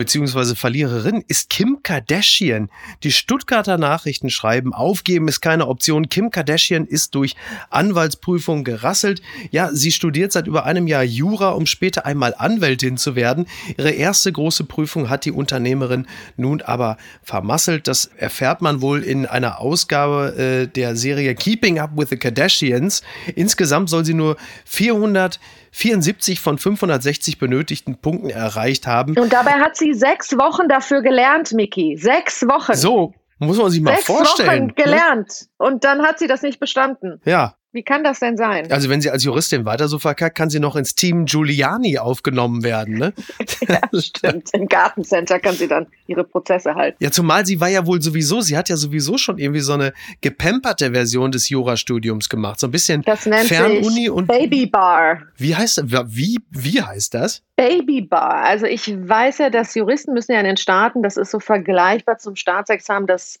[0.00, 2.70] beziehungsweise Verliererin ist Kim Kardashian.
[3.02, 6.08] Die Stuttgarter Nachrichten schreiben, aufgeben ist keine Option.
[6.08, 7.36] Kim Kardashian ist durch
[7.68, 9.20] Anwaltsprüfung gerasselt.
[9.50, 13.44] Ja, sie studiert seit über einem Jahr Jura, um später einmal Anwältin zu werden.
[13.76, 16.06] Ihre erste große Prüfung hat die Unternehmerin
[16.38, 17.86] nun aber vermasselt.
[17.86, 23.02] Das erfährt man wohl in einer Ausgabe äh, der Serie Keeping Up with the Kardashians.
[23.34, 25.38] Insgesamt soll sie nur 400
[25.72, 29.16] 74 von 560 benötigten Punkten erreicht haben.
[29.18, 31.96] Und dabei hat sie sechs Wochen dafür gelernt, Miki.
[31.96, 32.74] Sechs Wochen.
[32.74, 34.48] So, muss man sich mal Sechs vorstellen.
[34.48, 34.72] Wochen ne?
[34.74, 35.28] gelernt.
[35.28, 35.66] Ne?
[35.66, 37.20] Und dann hat sie das nicht bestanden.
[37.24, 38.70] Ja, Wie kann das denn sein?
[38.72, 42.64] Also wenn sie als Juristin weiter so verkackt, kann sie noch ins Team Giuliani aufgenommen
[42.64, 43.12] werden, ne?
[43.68, 44.50] ja, stimmt.
[44.52, 46.96] Im Gartencenter kann sie dann ihre Prozesse halten.
[47.00, 49.92] Ja, zumal sie war ja wohl sowieso, sie hat ja sowieso schon irgendwie so eine
[50.20, 52.58] gepamperte Version des Jurastudiums gemacht.
[52.58, 55.20] So ein bisschen das nennt Fernuni und Babybar.
[55.36, 55.84] Wie heißt das?
[56.08, 57.44] Wie, wie heißt das?
[57.54, 58.42] Babybar.
[58.42, 62.18] Also ich weiß ja, dass Juristen müssen ja in den Staaten, das ist so vergleichbar
[62.18, 63.38] zum Staatsexamen, das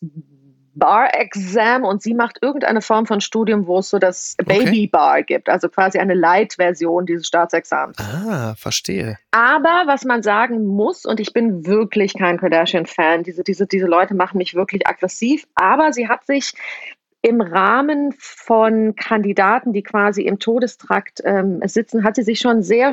[0.80, 5.24] Bar-Exam und sie macht irgendeine Form von Studium, wo es so das Baby-Bar okay.
[5.34, 7.98] gibt, also quasi eine Light-Version dieses Staatsexamens.
[7.98, 9.16] Ah, verstehe.
[9.30, 14.14] Aber was man sagen muss, und ich bin wirklich kein Kardashian-Fan, diese, diese, diese Leute
[14.14, 16.54] machen mich wirklich aggressiv, aber sie hat sich
[17.22, 22.92] im Rahmen von Kandidaten, die quasi im Todestrakt ähm, sitzen, hat sie sich schon sehr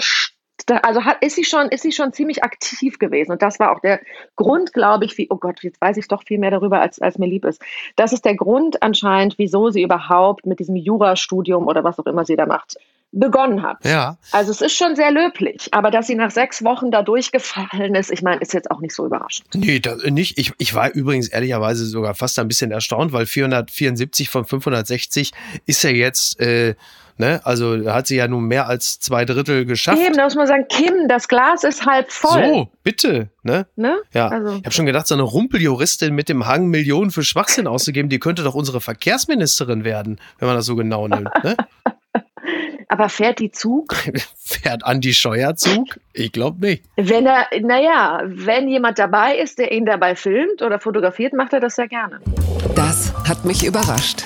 [0.69, 3.32] also hat, ist sie schon, ist sie schon ziemlich aktiv gewesen.
[3.32, 3.99] Und das war auch der
[4.36, 7.17] Grund, glaube ich, wie, oh Gott, jetzt weiß ich doch viel mehr darüber, als, als
[7.17, 7.62] mir lieb ist.
[7.95, 12.25] Das ist der Grund anscheinend, wieso sie überhaupt mit diesem Jurastudium oder was auch immer
[12.25, 12.77] sie da macht,
[13.19, 13.84] begonnen hat.
[13.84, 14.17] Ja.
[14.32, 18.12] Also es ist schon sehr löblich, aber dass sie nach sechs Wochen da durchgefallen ist,
[18.12, 19.47] ich meine, ist jetzt auch nicht so überraschend.
[19.56, 20.38] Nee, das, nicht.
[20.38, 25.32] Ich, ich war übrigens ehrlicherweise sogar fast ein bisschen erstaunt, weil 474 von 560
[25.65, 26.75] ist ja jetzt äh,
[27.19, 27.41] Ne?
[27.43, 29.99] Also hat sie ja nun mehr als zwei Drittel geschafft.
[29.99, 32.45] Eben, da muss man sagen, Kim, das Glas ist halb voll.
[32.45, 33.30] So, bitte.
[33.41, 33.65] Ne?
[33.75, 33.97] ne?
[34.13, 34.27] Ja.
[34.27, 34.58] Also.
[34.58, 38.19] Ich habe schon gedacht, so eine Rumpeljuristin mit dem Hang, Millionen für Schwachsinn auszugeben, die
[38.19, 41.32] könnte doch unsere Verkehrsministerin werden, wenn man das so genau nimmt.
[41.43, 41.58] Ne?
[42.89, 43.93] Aber fährt die Zug?
[44.38, 46.00] fährt Andi Scheuer Zug?
[46.13, 46.84] Ich glaube nicht.
[46.95, 51.60] Wenn er, naja, wenn jemand dabei ist, der ihn dabei filmt oder fotografiert, macht er
[51.60, 52.21] das sehr gerne.
[52.76, 54.23] Das hat mich überrascht.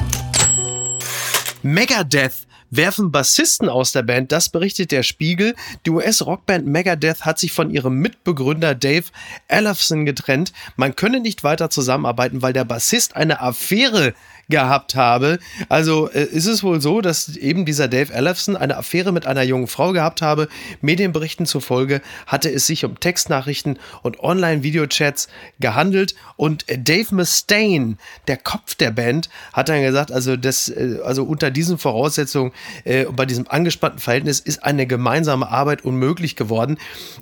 [1.64, 5.56] Megadeth werfen Bassisten aus der Band, das berichtet der Spiegel.
[5.86, 9.06] Die US-Rockband Megadeth hat sich von ihrem Mitbegründer Dave
[9.48, 10.54] Ellefson getrennt.
[10.78, 14.14] Man könne nicht weiter zusammenarbeiten, weil der Bassist eine Affäre
[14.52, 15.40] gehabt habe.
[15.70, 19.42] Also äh, ist es wohl so, dass eben dieser Dave Ellefson eine Affäre mit einer
[19.42, 20.48] jungen Frau gehabt habe.
[20.82, 25.28] Medienberichten zufolge hatte es sich um Textnachrichten und Online-Videochats
[25.60, 26.14] gehandelt.
[26.38, 31.24] Und äh, Dave Mustaine, der Kopf der Band, hat dann gesagt, also das, äh, also
[31.24, 32.52] unter diesen Voraussetzungen
[32.84, 36.78] äh, bei diesem angespannten Verhältnis ist eine gemeinsame Arbeit unmöglich geworden.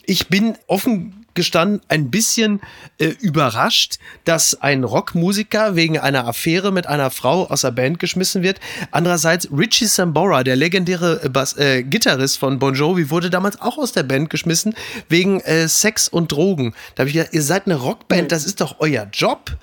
[0.06, 2.62] Ich bin offen gestanden ein bisschen
[2.98, 8.44] äh, überrascht, dass ein Rockmusiker wegen einer Affäre mit einer Frau aus der Band geschmissen
[8.44, 8.60] wird.
[8.92, 13.78] Andererseits Richie Sambora, der legendäre äh, Bass, äh, Gitarrist von Bon Jovi, wurde damals auch
[13.78, 14.76] aus der Band geschmissen
[15.08, 16.74] wegen äh, Sex und Drogen.
[16.96, 19.58] Da habe ich gedacht, ihr seid eine Rockband, das ist doch euer Job,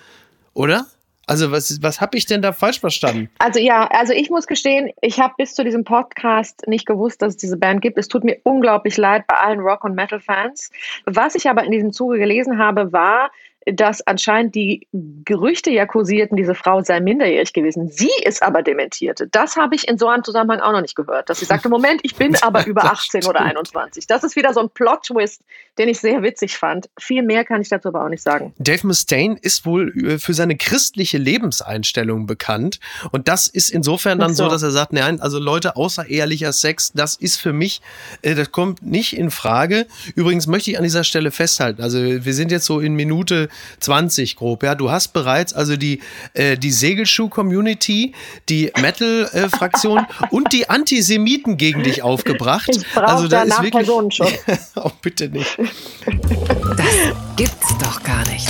[0.55, 0.87] oder?
[1.29, 3.29] Also was, was habe ich denn da falsch verstanden?
[3.41, 7.31] Also ja, also ich muss gestehen, ich habe bis zu diesem Podcast nicht gewusst, dass
[7.31, 7.99] es diese Band gibt.
[7.99, 10.71] Es tut mir unglaublich leid bei allen Rock- und Metal-Fans.
[11.05, 13.33] Was ich aber in diesem Zuge gelesen habe, war,
[13.66, 17.88] dass anscheinend die Gerüchte ja kursierten, diese Frau sei minderjährig gewesen.
[17.90, 19.26] Sie ist aber dementierte.
[19.26, 21.29] Das habe ich in so einem Zusammenhang auch noch nicht gehört.
[21.29, 24.07] Dass sie sagte, Moment, ich bin aber über 18 oder 21.
[24.07, 25.42] Das ist wieder so ein Plot-Twist,
[25.79, 26.88] den ich sehr witzig fand.
[26.98, 28.55] Viel mehr kann ich dazu aber auch nicht sagen.
[28.59, 32.79] Dave Mustaine ist wohl äh, für seine christliche Lebenseinstellung bekannt.
[33.11, 34.44] Und das ist insofern dann so.
[34.44, 37.81] so, dass er sagt, nein, also Leute, außer ehrlicher Sex, das ist für mich,
[38.22, 39.87] äh, das kommt nicht in Frage.
[40.14, 43.48] Übrigens möchte ich an dieser Stelle festhalten, also wir sind jetzt so in Minute
[43.81, 44.62] 20 grob.
[44.62, 46.01] Ja, du hast bereits also die,
[46.35, 48.12] äh, die Segelschuh-Community,
[48.49, 52.69] die Metal-Fraktion und die Antisemiten gegen dich aufgebracht.
[52.71, 53.87] Ich also da ist wirklich.
[53.87, 54.33] Personenschutz.
[54.77, 55.59] oh, bitte nicht.
[56.07, 58.49] Das gibt's doch gar nicht.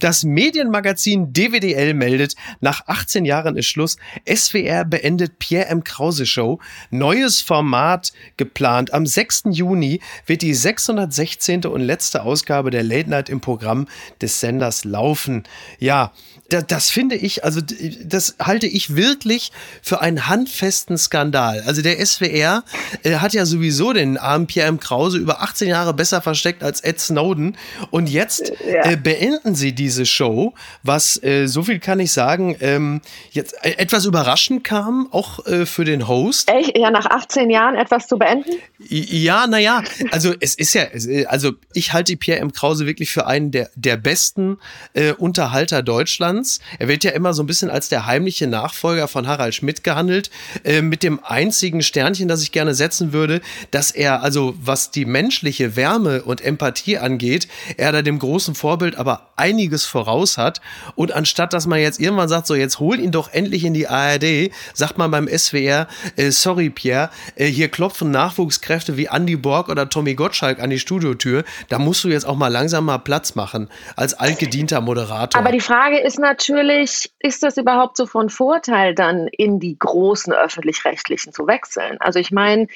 [0.00, 3.98] Das Medienmagazin DWDL meldet, nach 18 Jahren ist Schluss.
[4.26, 5.84] SWR beendet Pierre M.
[5.84, 6.58] Krause Show.
[6.90, 8.94] Neues Format geplant.
[8.94, 9.42] Am 6.
[9.50, 11.66] Juni wird die 616.
[11.66, 13.88] und letzte Ausgabe der Late Night im Programm
[14.22, 15.42] des Senders laufen.
[15.78, 16.12] Ja,
[16.50, 17.60] das, das finde ich, also
[18.04, 21.62] das halte ich wirklich für einen handfesten Skandal.
[21.66, 22.64] Also der SWR
[23.02, 24.80] äh, hat ja sowieso den armen Pierre M.
[24.80, 27.56] Krause über 18 Jahre besser versteckt als Ed Snowden.
[27.90, 28.90] Und jetzt ja.
[28.90, 33.76] äh, beenden sie diese Show, was, äh, so viel kann ich sagen, ähm, jetzt äh,
[33.78, 36.50] etwas überraschend kam, auch äh, für den Host.
[36.50, 36.76] Echt?
[36.76, 38.50] Ja, nach 18 Jahren etwas zu beenden?
[38.88, 42.52] Ja, naja, also es ist ja, äh, also ich halte Pierre M.
[42.52, 44.58] Krause wirklich für einen der, der besten
[44.94, 46.39] äh, Unterhalter Deutschlands.
[46.40, 46.60] Distanz.
[46.78, 50.30] Er wird ja immer so ein bisschen als der heimliche Nachfolger von Harald Schmidt gehandelt,
[50.64, 55.04] äh, mit dem einzigen Sternchen, das ich gerne setzen würde, dass er, also was die
[55.04, 60.60] menschliche Wärme und Empathie angeht, er da dem großen Vorbild aber einiges voraus hat.
[60.94, 63.88] Und anstatt, dass man jetzt irgendwann sagt, so jetzt hol ihn doch endlich in die
[63.88, 69.68] ARD, sagt man beim SWR, äh, sorry Pierre, äh, hier klopfen Nachwuchskräfte wie Andy Borg
[69.68, 71.44] oder Tommy Gottschalk an die Studiotür.
[71.68, 75.40] Da musst du jetzt auch mal langsam mal Platz machen als altgedienter Moderator.
[75.40, 80.32] Aber die Frage ist natürlich, ist das überhaupt so von Vorteil, dann in die großen
[80.32, 81.96] öffentlich-rechtlichen zu wechseln?
[82.00, 82.68] Also ich meine,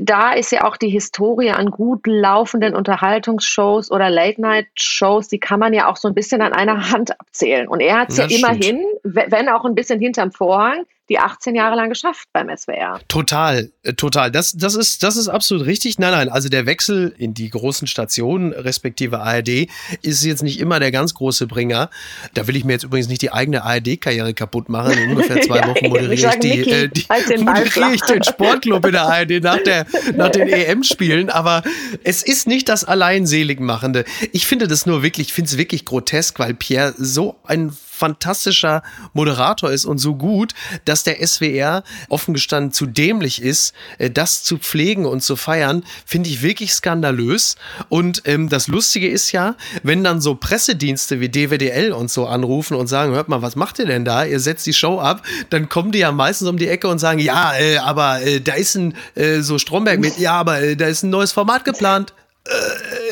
[0.00, 5.72] da ist ja auch die Historie an gut laufenden Unterhaltungsshows oder Late-Night-Shows, die kann man
[5.72, 7.66] ja auch so ein bisschen an einer Hand abzählen.
[7.66, 11.54] Und er hat es ja, ja immerhin, wenn auch ein bisschen hinterm Vorhang, die 18
[11.54, 13.00] Jahre lang geschafft beim SWR.
[13.08, 14.30] Total, äh, total.
[14.30, 15.98] Das, das, ist, das ist absolut richtig.
[15.98, 19.68] Nein, nein, also der Wechsel in die großen Stationen, respektive ARD,
[20.02, 21.90] ist jetzt nicht immer der ganz große Bringer.
[22.34, 24.92] Da will ich mir jetzt übrigens nicht die eigene ARD-Karriere kaputt machen.
[24.92, 28.84] In ungefähr zwei Wochen moderiere ich, die, Niki, äh, die, halt moderiere ich den Sportclub
[28.86, 31.30] in der ARD nach, der, nach den EM-Spielen.
[31.30, 31.62] Aber
[32.04, 34.04] es ist nicht das Alleinseligmachende.
[34.32, 38.82] Ich finde das nur wirklich, ich finde es wirklich grotesk, weil Pierre so ein fantastischer
[39.12, 40.54] Moderator ist und so gut,
[40.86, 45.84] dass der SWR offen gestanden zu dämlich ist, äh, das zu pflegen und zu feiern,
[46.04, 47.54] finde ich wirklich skandalös.
[47.88, 52.76] Und ähm, das Lustige ist ja, wenn dann so Pressedienste wie DWDL und so anrufen
[52.76, 54.24] und sagen, hört mal, was macht ihr denn da?
[54.24, 57.20] Ihr setzt die Show ab, dann kommen die ja meistens um die Ecke und sagen,
[57.20, 60.86] ja, äh, aber äh, da ist ein äh, so Stromberg mit, ja, aber äh, da
[60.86, 62.12] ist ein neues Format geplant
[62.44, 62.50] äh,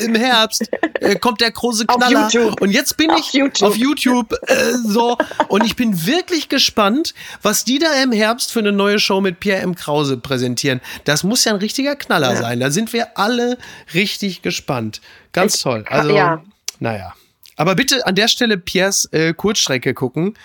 [0.01, 2.29] im Herbst äh, kommt der große Knaller.
[2.59, 3.69] Und jetzt bin auf ich YouTube.
[3.69, 8.59] auf YouTube äh, so und ich bin wirklich gespannt, was die da im Herbst für
[8.59, 9.75] eine neue Show mit Pierre M.
[9.75, 10.81] Krause präsentieren.
[11.05, 12.41] Das muss ja ein richtiger Knaller ja.
[12.41, 12.59] sein.
[12.59, 13.57] Da sind wir alle
[13.93, 15.01] richtig gespannt.
[15.33, 15.85] Ganz ich, toll.
[15.89, 16.43] Also, ja.
[16.79, 17.13] naja.
[17.55, 20.35] Aber bitte an der Stelle Piers äh, Kurzstrecke gucken.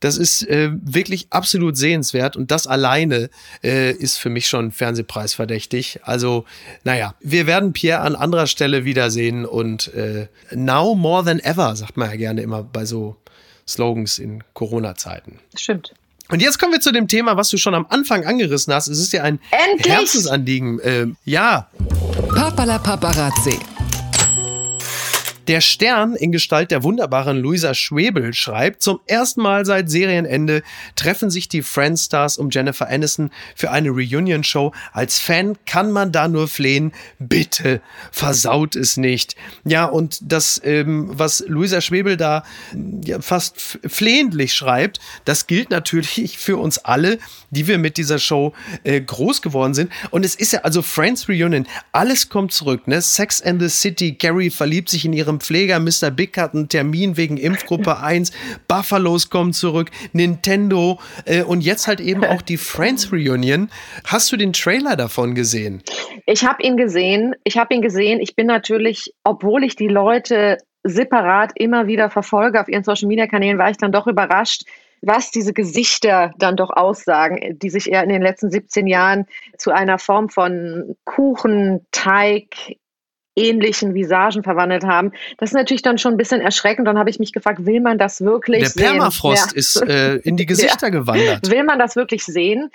[0.00, 3.30] Das ist äh, wirklich absolut sehenswert und das alleine
[3.64, 6.00] äh, ist für mich schon Fernsehpreisverdächtig.
[6.02, 6.44] Also,
[6.84, 11.96] naja, wir werden Pierre an anderer Stelle wiedersehen und äh, now more than ever, sagt
[11.96, 13.16] man ja gerne immer bei so
[13.66, 15.40] Slogans in Corona-Zeiten.
[15.56, 15.94] Stimmt.
[16.28, 18.88] Und jetzt kommen wir zu dem Thema, was du schon am Anfang angerissen hast.
[18.88, 19.38] Es ist ja ein
[19.70, 19.92] Endlich!
[19.92, 20.80] Herzensanliegen.
[20.80, 21.68] Äh, ja.
[22.34, 23.58] Papala Paparazzi.
[25.48, 30.64] Der Stern in Gestalt der wunderbaren Luisa Schwebel schreibt, zum ersten Mal seit Serienende
[30.96, 34.72] treffen sich die Friends-Stars um Jennifer Aniston für eine Reunion-Show.
[34.92, 37.80] Als Fan kann man da nur flehen, bitte
[38.10, 39.36] versaut es nicht.
[39.64, 42.42] Ja, und das, ähm, was Luisa Schwebel da
[43.04, 47.18] ja, fast flehentlich schreibt, das gilt natürlich für uns alle,
[47.50, 49.92] die wir mit dieser Show äh, groß geworden sind.
[50.10, 53.00] Und es ist ja also Friends Reunion, alles kommt zurück, ne?
[53.00, 56.10] Sex and the City, Gary verliebt sich in ihrem Pfleger, Mr.
[56.10, 58.32] Big hat einen Termin wegen Impfgruppe 1,
[58.68, 63.70] Buffalos kommen zurück, Nintendo äh, und jetzt halt eben auch die Friends Reunion.
[64.04, 65.82] Hast du den Trailer davon gesehen?
[66.26, 67.34] Ich habe ihn gesehen.
[67.44, 68.20] Ich habe ihn gesehen.
[68.20, 73.26] Ich bin natürlich, obwohl ich die Leute separat immer wieder verfolge auf ihren Social Media
[73.26, 74.62] Kanälen, war ich dann doch überrascht,
[75.02, 79.26] was diese Gesichter dann doch aussagen, die sich eher in den letzten 17 Jahren
[79.58, 82.76] zu einer Form von Kuchen, Teig,
[83.36, 85.12] ähnlichen Visagen verwandelt haben.
[85.38, 86.88] Das ist natürlich dann schon ein bisschen erschreckend.
[86.88, 88.82] Dann habe ich mich gefragt, will man das wirklich Der sehen?
[88.82, 89.56] Der Permafrost ja.
[89.56, 90.90] ist äh, in die Gesichter ja.
[90.90, 91.50] gewandert.
[91.50, 92.70] Will man das wirklich sehen?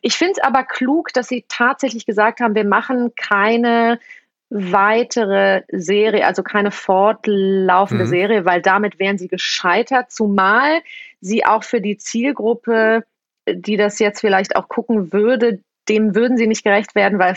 [0.00, 3.98] Ich finde es aber klug, dass sie tatsächlich gesagt haben, wir machen keine
[4.50, 8.08] weitere Serie, also keine fortlaufende mhm.
[8.08, 10.80] Serie, weil damit wären sie gescheitert, zumal
[11.20, 13.04] sie auch für die Zielgruppe,
[13.50, 17.36] die das jetzt vielleicht auch gucken würde, dem würden sie nicht gerecht werden, weil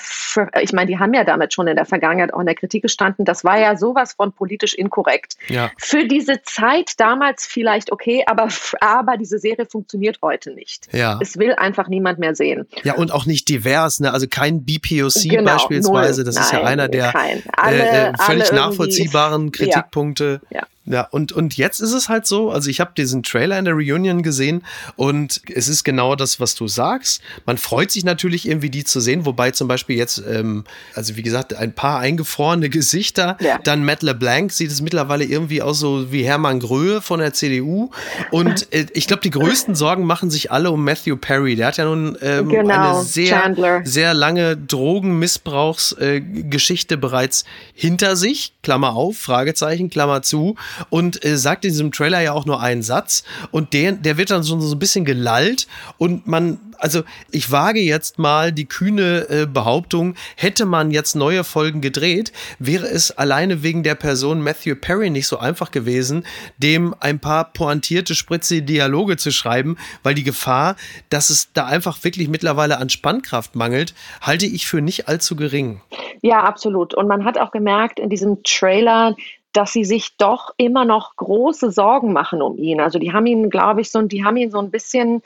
[0.61, 3.25] ich meine, die haben ja damit schon in der Vergangenheit auch in der Kritik gestanden.
[3.25, 5.35] Das war ja sowas von politisch inkorrekt.
[5.47, 5.71] Ja.
[5.77, 8.47] Für diese Zeit damals vielleicht okay, aber,
[8.79, 10.87] aber diese Serie funktioniert heute nicht.
[10.93, 11.19] Ja.
[11.21, 12.67] Es will einfach niemand mehr sehen.
[12.83, 14.13] Ja, und auch nicht divers, ne?
[14.13, 16.23] also kein BPOC genau, beispielsweise.
[16.23, 20.41] Das Nein, ist ja einer der alle, äh, äh, völlig nachvollziehbaren Kritikpunkte.
[20.49, 20.59] Ja.
[20.59, 20.67] ja.
[20.89, 23.73] Ja, und, und jetzt ist es halt so, also ich habe diesen Trailer in der
[23.73, 24.63] Reunion gesehen
[24.95, 27.21] und es ist genau das, was du sagst.
[27.45, 30.63] Man freut sich natürlich irgendwie, die zu sehen, wobei zum Beispiel jetzt, ähm,
[30.95, 33.35] also wie gesagt, ein paar eingefrorene Gesichter.
[33.41, 33.59] Ja.
[33.61, 37.89] Dann Matt LeBlanc sieht es mittlerweile irgendwie aus so wie Hermann Gröhe von der CDU.
[38.31, 41.57] Und äh, ich glaube, die größten Sorgen machen sich alle um Matthew Perry.
[41.57, 48.53] Der hat ja nun ähm, genau, eine sehr, sehr lange Drogenmissbrauchsgeschichte äh, bereits hinter sich.
[48.63, 50.55] Klammer auf, Fragezeichen, Klammer zu
[50.89, 54.31] und äh, sagt in diesem Trailer ja auch nur einen Satz und der, der wird
[54.31, 59.27] dann so, so ein bisschen gelallt und man, also ich wage jetzt mal die kühne
[59.29, 64.75] äh, Behauptung, hätte man jetzt neue Folgen gedreht, wäre es alleine wegen der Person Matthew
[64.75, 66.25] Perry nicht so einfach gewesen,
[66.57, 70.75] dem ein paar pointierte, spritzige Dialoge zu schreiben, weil die Gefahr,
[71.09, 75.81] dass es da einfach wirklich mittlerweile an Spannkraft mangelt, halte ich für nicht allzu gering.
[76.21, 76.93] Ja, absolut.
[76.93, 79.15] Und man hat auch gemerkt in diesem Trailer,
[79.53, 82.79] dass sie sich doch immer noch große Sorgen machen um ihn.
[82.79, 85.21] Also die haben ihn, glaube ich, so, die haben ihn so ein bisschen,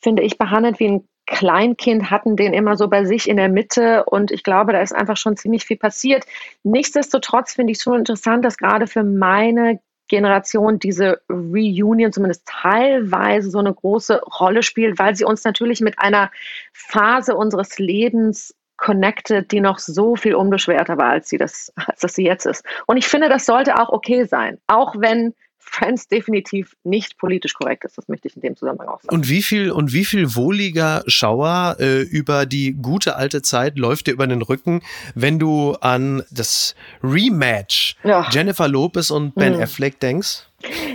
[0.00, 4.04] finde ich, behandelt wie ein Kleinkind, hatten den immer so bei sich in der Mitte
[4.04, 6.24] und ich glaube, da ist einfach schon ziemlich viel passiert.
[6.62, 13.50] Nichtsdestotrotz finde ich es schon interessant, dass gerade für meine Generation diese Reunion zumindest teilweise
[13.50, 16.30] so eine große Rolle spielt, weil sie uns natürlich mit einer
[16.72, 22.14] Phase unseres Lebens connected, die noch so viel unbeschwerter war, als sie das, als das
[22.14, 22.64] sie jetzt ist.
[22.86, 25.34] Und ich finde, das sollte auch okay sein, auch wenn
[25.68, 27.98] Friends definitiv nicht politisch korrekt ist.
[27.98, 29.14] Das möchte ich in dem Zusammenhang auch sagen.
[29.14, 34.06] Und wie viel und wie viel wohliger Schauer äh, über die gute alte Zeit läuft
[34.06, 34.80] dir über den Rücken,
[35.14, 38.28] wenn du an das Rematch ja.
[38.30, 39.62] Jennifer Lopez und Ben mhm.
[39.62, 40.46] Affleck denkst?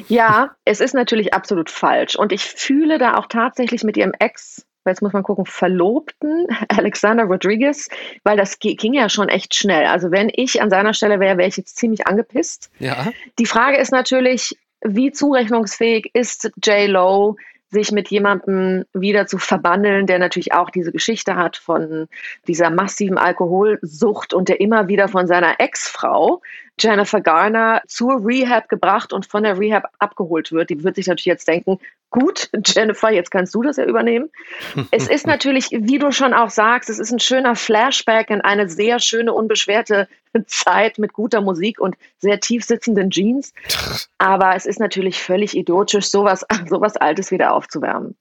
[0.07, 2.15] Ja, es ist natürlich absolut falsch.
[2.15, 7.25] Und ich fühle da auch tatsächlich mit ihrem Ex jetzt muss man gucken, Verlobten, Alexander
[7.25, 7.89] Rodriguez,
[8.23, 9.85] weil das ging ja schon echt schnell.
[9.85, 12.71] Also wenn ich an seiner Stelle wäre, wäre ich jetzt ziemlich angepisst.
[12.79, 13.11] Ja.
[13.39, 16.89] Die Frage ist natürlich, wie zurechnungsfähig ist J.
[16.89, 17.35] Lo,
[17.71, 22.07] sich mit jemandem wieder zu verbandeln, der natürlich auch diese Geschichte hat von
[22.47, 26.41] dieser massiven Alkoholsucht und der immer wieder von seiner Ex-Frau
[26.81, 30.69] Jennifer Garner zur Rehab gebracht und von der Rehab abgeholt wird.
[30.69, 34.29] Die wird sich natürlich jetzt denken, gut, Jennifer, jetzt kannst du das ja übernehmen.
[34.91, 38.67] es ist natürlich, wie du schon auch sagst, es ist ein schöner Flashback in eine
[38.69, 40.07] sehr schöne, unbeschwerte
[40.47, 43.53] Zeit mit guter Musik und sehr tief sitzenden Jeans.
[44.17, 48.15] Aber es ist natürlich völlig idiotisch, sowas, sowas Altes wieder aufzuwärmen.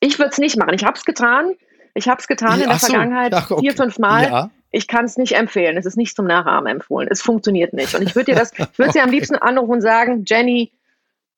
[0.00, 0.74] Ich würde es nicht machen.
[0.74, 1.54] Ich habe es getan.
[1.94, 2.86] Ich habe es getan in der so.
[2.86, 3.60] Vergangenheit Ach, okay.
[3.60, 4.24] vier, fünf Mal.
[4.24, 5.76] Ja ich kann es nicht empfehlen.
[5.76, 7.08] Es ist nicht zum Nachahmen empfohlen.
[7.10, 7.94] Es funktioniert nicht.
[7.94, 10.72] Und ich würde dir das, ich würde sie am liebsten anrufen und sagen, Jenny,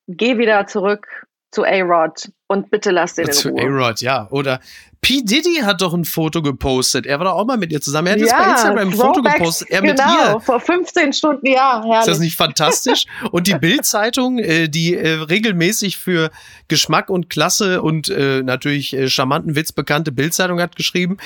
[0.07, 3.63] geh wieder zurück zu A-Rod und bitte lass den zu in Ruhe.
[3.63, 4.29] Zu A-Rod, ja.
[4.31, 4.61] Oder
[5.05, 5.21] P.
[5.23, 7.05] Diddy hat doch ein Foto gepostet.
[7.05, 8.07] Er war doch auch mal mit ihr zusammen.
[8.07, 9.69] Er hat ja, jetzt bei Instagram ein Foto gepostet.
[9.71, 10.41] Er genau, mit ihr.
[10.41, 11.83] vor 15 Stunden, ja.
[11.85, 12.01] Herrlich.
[12.01, 13.05] Ist das nicht fantastisch?
[13.31, 16.31] Und die Bild-Zeitung, äh, die äh, regelmäßig für
[16.69, 21.19] Geschmack und Klasse und äh, natürlich äh, charmanten Witz bekannte Bild-Zeitung hat geschrieben,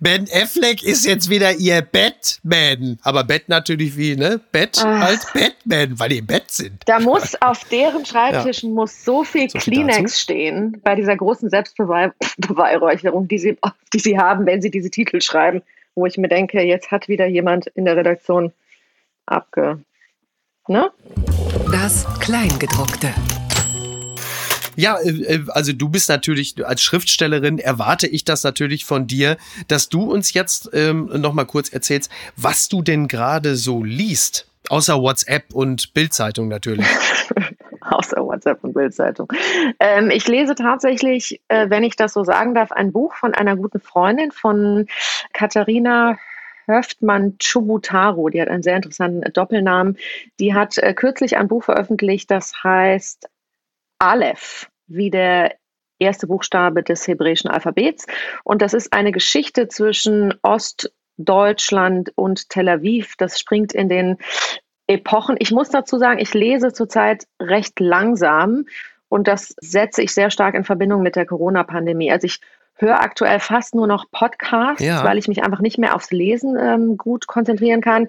[0.00, 2.98] Ben Affleck ist jetzt wieder ihr Batman.
[3.02, 4.40] Aber Bett natürlich wie, ne?
[4.52, 5.02] Bett Ach.
[5.02, 6.82] als Batman, weil die im Bett sind.
[6.86, 8.74] Da muss auf deren Schreibtischen ja.
[8.76, 13.58] muss so viel so Kleenex stehen bei dieser großen Selbstbeweihräucherung die sie,
[13.92, 15.62] die sie haben, wenn sie diese Titel schreiben,
[15.94, 18.52] wo ich mir denke, jetzt hat wieder jemand in der Redaktion
[19.26, 19.80] abge.
[20.68, 20.90] Ne?
[21.70, 23.12] Das Kleingedruckte.
[24.76, 29.36] Ja, äh, äh, also du bist natürlich als Schriftstellerin, erwarte ich das natürlich von dir,
[29.68, 34.48] dass du uns jetzt ähm, nochmal kurz erzählst, was du denn gerade so liest.
[34.68, 36.86] Außer WhatsApp und Bildzeitung natürlich.
[37.96, 39.28] außer WhatsApp und Bildzeitung.
[39.80, 43.56] Ähm, ich lese tatsächlich, äh, wenn ich das so sagen darf, ein Buch von einer
[43.56, 44.86] guten Freundin von
[45.32, 46.16] Katharina
[46.66, 48.28] Höftmann Chubutaro.
[48.28, 49.96] Die hat einen sehr interessanten Doppelnamen.
[50.40, 53.28] Die hat äh, kürzlich ein Buch veröffentlicht, das heißt
[53.98, 55.54] Aleph, wie der
[55.98, 58.06] erste Buchstabe des hebräischen Alphabets.
[58.44, 63.14] Und das ist eine Geschichte zwischen Ostdeutschland und Tel Aviv.
[63.16, 64.18] Das springt in den
[64.86, 65.36] Epochen.
[65.38, 68.66] Ich muss dazu sagen, ich lese zurzeit recht langsam
[69.08, 72.10] und das setze ich sehr stark in Verbindung mit der Corona-Pandemie.
[72.10, 72.40] Also ich
[72.76, 75.04] höre aktuell fast nur noch Podcasts, ja.
[75.04, 78.08] weil ich mich einfach nicht mehr aufs Lesen ähm, gut konzentrieren kann.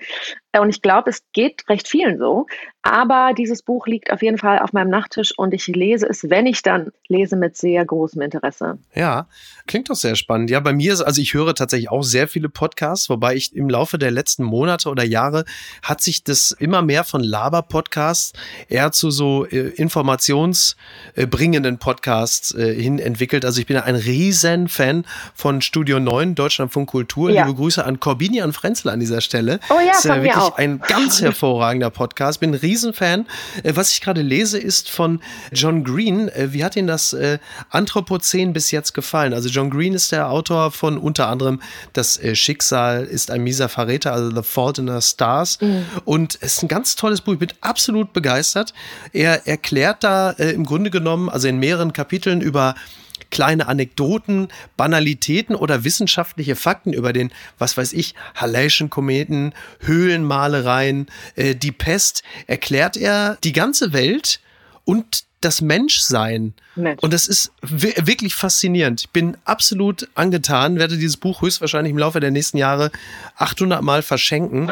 [0.59, 2.47] Und ich glaube, es geht recht vielen so.
[2.81, 6.45] Aber dieses Buch liegt auf jeden Fall auf meinem Nachttisch und ich lese es, wenn
[6.45, 8.79] ich dann lese, mit sehr großem Interesse.
[8.95, 9.27] Ja,
[9.67, 10.49] klingt doch sehr spannend.
[10.49, 13.69] Ja, bei mir ist, also ich höre tatsächlich auch sehr viele Podcasts, wobei ich im
[13.69, 15.43] Laufe der letzten Monate oder Jahre
[15.83, 18.33] hat sich das immer mehr von Laber-Podcasts
[18.69, 23.43] eher zu so äh, informationsbringenden Podcasts äh, hin entwickelt.
[23.43, 27.29] Also ich bin ein riesen Fan von Studio 9, Deutschlandfunk Kultur.
[27.29, 27.45] Ja.
[27.45, 29.59] Liebe Grüße an Corbinian Frenzel an dieser Stelle.
[29.69, 30.57] Oh ja, von mir auch.
[30.57, 32.39] ein ganz hervorragender Podcast.
[32.39, 33.27] Bin ein Riesenfan.
[33.61, 36.29] Äh, was ich gerade lese, ist von John Green.
[36.29, 37.37] Äh, wie hat Ihnen das äh,
[37.69, 39.33] Anthropozän bis jetzt gefallen?
[39.33, 41.61] Also John Green ist der Autor von unter anderem
[41.93, 45.61] Das Schicksal ist ein mieser Verräter, also The Fault in the Stars.
[45.61, 45.85] Mhm.
[46.05, 47.33] Und es ist ein ganz tolles Buch.
[47.33, 48.73] Ich bin absolut begeistert.
[49.13, 52.75] Er erklärt da im Grunde genommen, also in mehreren Kapiteln über
[53.29, 61.55] kleine Anekdoten, Banalitäten oder wissenschaftliche Fakten über den, was weiß ich, Halleischen Kometen, Höhlenmalereien, äh,
[61.55, 64.39] die Pest, erklärt er die ganze Welt
[64.85, 66.53] und das Menschsein.
[66.75, 67.01] Mensch.
[67.03, 69.01] Und das ist wirklich faszinierend.
[69.01, 72.91] Ich bin absolut angetan, werde dieses Buch höchstwahrscheinlich im Laufe der nächsten Jahre
[73.35, 74.71] 800 Mal verschenken.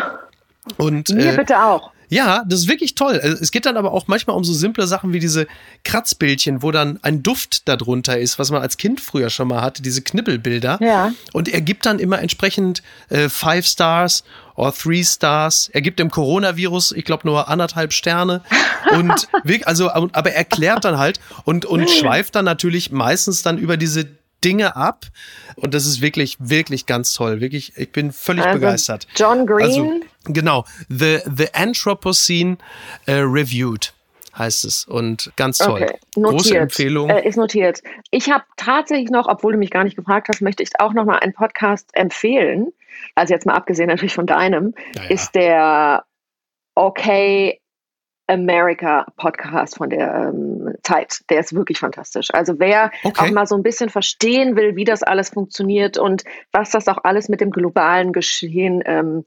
[0.78, 1.92] Und, Mir äh, bitte auch.
[2.16, 3.20] Ja, das ist wirklich toll.
[3.22, 5.48] Also, es geht dann aber auch manchmal um so simple Sachen wie diese
[5.84, 9.82] Kratzbildchen, wo dann ein Duft darunter ist, was man als Kind früher schon mal hatte,
[9.82, 10.80] diese Knibbelbilder.
[10.82, 11.12] Ja.
[11.34, 14.24] Und er gibt dann immer entsprechend äh, Five Stars
[14.56, 15.70] oder Three Stars.
[15.74, 18.42] Er gibt dem Coronavirus, ich glaube, nur anderthalb Sterne.
[18.92, 19.28] Und
[19.66, 24.08] also, aber er erklärt dann halt und, und schweift dann natürlich meistens dann über diese
[24.46, 25.08] Dinge ab.
[25.56, 27.42] Und das ist wirklich, wirklich ganz toll.
[27.42, 29.08] Wirklich, ich bin völlig also begeistert.
[29.16, 29.66] John Green.
[29.66, 29.92] Also,
[30.30, 30.66] genau.
[30.90, 32.58] The, The Anthropocene
[33.08, 33.94] uh, Reviewed
[34.38, 34.86] heißt es.
[34.86, 35.84] Und ganz toll.
[35.84, 35.98] Okay.
[36.16, 37.10] Große Empfehlung.
[37.10, 37.82] Äh, ist notiert.
[38.12, 41.06] Ich habe tatsächlich noch, obwohl du mich gar nicht gefragt hast, möchte ich auch noch
[41.06, 42.72] mal einen Podcast empfehlen.
[43.16, 45.10] Also jetzt mal abgesehen natürlich von deinem, ja, ja.
[45.10, 46.06] ist der
[46.76, 47.62] Okay
[48.28, 51.20] America Podcast von der ähm, Zeit.
[51.30, 52.34] Der ist wirklich fantastisch.
[52.34, 53.30] Also wer okay.
[53.30, 56.98] auch mal so ein bisschen verstehen will, wie das alles funktioniert und was das auch
[57.04, 59.26] alles mit dem globalen Geschehen ähm,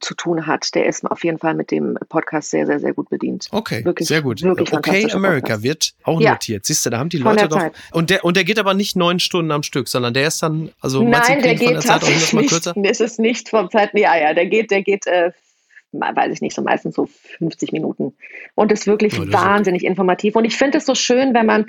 [0.00, 3.10] zu tun hat, der ist auf jeden Fall mit dem Podcast sehr, sehr, sehr gut
[3.10, 3.48] bedient.
[3.50, 4.42] Okay, wirklich, sehr gut.
[4.42, 5.62] Wirklich okay, America Podcast.
[5.62, 6.32] wird auch ja.
[6.32, 6.66] notiert.
[6.66, 7.58] Siehst du, da haben die Leute doch.
[7.58, 7.72] Zeit.
[7.92, 10.70] Und der, und der geht aber nicht neun Stunden am Stück, sondern der ist dann,
[10.80, 12.74] also Nein, der geht von der Zeit auch mal kürzer?
[12.82, 15.32] Es ist nicht vom Zeit, ja, ja, der geht, der geht äh,
[15.92, 17.06] weiß ich nicht, so meistens so
[17.38, 18.14] 50 Minuten.
[18.54, 20.36] Und ist wirklich ja, wahnsinnig ist informativ.
[20.36, 21.66] Und ich finde es so schön, wenn man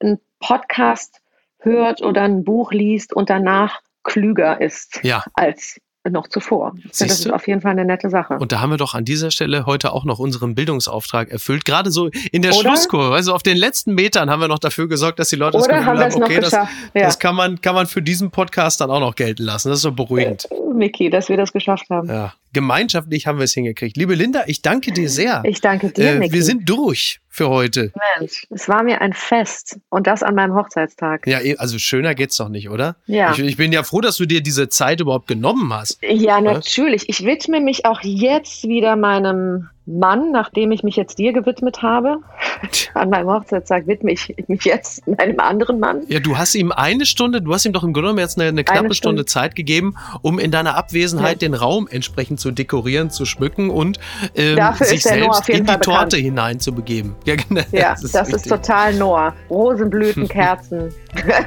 [0.00, 1.20] einen Podcast
[1.58, 5.24] hört oder ein Buch liest und danach klüger ist ja.
[5.34, 5.80] als
[6.10, 6.72] noch zuvor.
[6.72, 8.34] Finde, das ist auf jeden Fall eine nette Sache.
[8.34, 11.64] Und da haben wir doch an dieser Stelle heute auch noch unseren Bildungsauftrag erfüllt.
[11.64, 12.70] Gerade so in der Oder?
[12.70, 15.68] Schlusskurve, also auf den letzten Metern haben wir noch dafür gesorgt, dass die Leute das
[15.68, 16.68] Gefühl haben, haben okay, das, ja.
[16.94, 19.68] das, kann, man, kann man für diesen Podcast dann auch noch gelten lassen.
[19.68, 20.48] Das ist so beruhigend.
[20.50, 22.08] Äh, Miki, dass wir das geschafft haben.
[22.08, 23.96] Ja gemeinschaftlich haben wir es hingekriegt.
[23.96, 25.42] Liebe Linda, ich danke dir sehr.
[25.44, 26.20] Ich danke dir.
[26.20, 27.92] Äh, wir sind durch für heute.
[28.18, 31.26] Mensch, es war mir ein Fest und das an meinem Hochzeitstag.
[31.26, 32.96] Ja, eh, also schöner geht's doch nicht, oder?
[33.06, 33.32] Ja.
[33.32, 35.98] Ich, ich bin ja froh, dass du dir diese Zeit überhaupt genommen hast.
[36.02, 37.08] Ja, natürlich.
[37.08, 42.18] Ich widme mich auch jetzt wieder meinem Mann, nachdem ich mich jetzt dir gewidmet habe,
[42.94, 46.02] an meinem Hochzeitstag widme ich mich jetzt einem anderen Mann.
[46.08, 48.48] Ja, du hast ihm eine Stunde, du hast ihm doch im Grunde genommen jetzt eine,
[48.48, 49.22] eine knappe eine Stunde.
[49.22, 49.26] Stunde.
[49.26, 51.48] Zeit gegeben, um in deiner Abwesenheit ja.
[51.48, 53.98] den Raum entsprechend zu dekorieren, zu schmücken und
[54.34, 57.16] ähm, sich selbst in die Torte hinein zu begeben.
[57.24, 57.62] Ja, genau.
[57.70, 59.34] Ja, das, ist, das ist, total Noah.
[59.48, 60.92] Rosenblüten, Kerzen.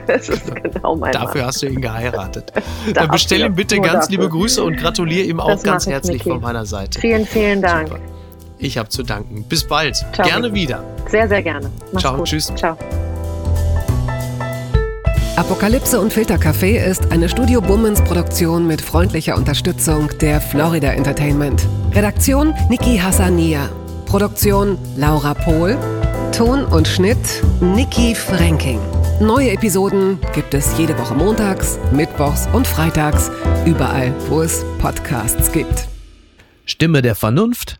[0.08, 1.48] das ist genau mein Dafür Mann.
[1.48, 2.54] hast du ihn geheiratet.
[2.94, 4.12] Dann bestell ihm bitte ganz dafür.
[4.12, 7.00] liebe Grüße und gratuliere ihm auch das ganz herzlich von meiner Seite.
[7.02, 7.90] Vielen, vielen Dank.
[7.90, 8.15] Super.
[8.58, 9.44] Ich habe zu danken.
[9.44, 9.96] Bis bald.
[10.14, 10.54] Ciao, gerne bitte.
[10.54, 10.84] wieder.
[11.10, 11.70] Sehr, sehr gerne.
[11.92, 12.26] Mach's Ciao, gut.
[12.28, 12.52] tschüss.
[12.56, 12.78] Ciao.
[15.36, 21.68] Apokalypse und Filtercafé ist eine Studio Bummens Produktion mit freundlicher Unterstützung der Florida Entertainment.
[21.94, 23.70] Redaktion Niki Hassania.
[24.06, 25.78] Produktion Laura Pohl.
[26.32, 28.80] Ton und Schnitt Niki Franking.
[29.20, 33.32] Neue Episoden gibt es jede Woche montags, mittwochs und freitags,
[33.66, 35.88] überall, wo es Podcasts gibt.
[36.66, 37.80] Stimme der Vernunft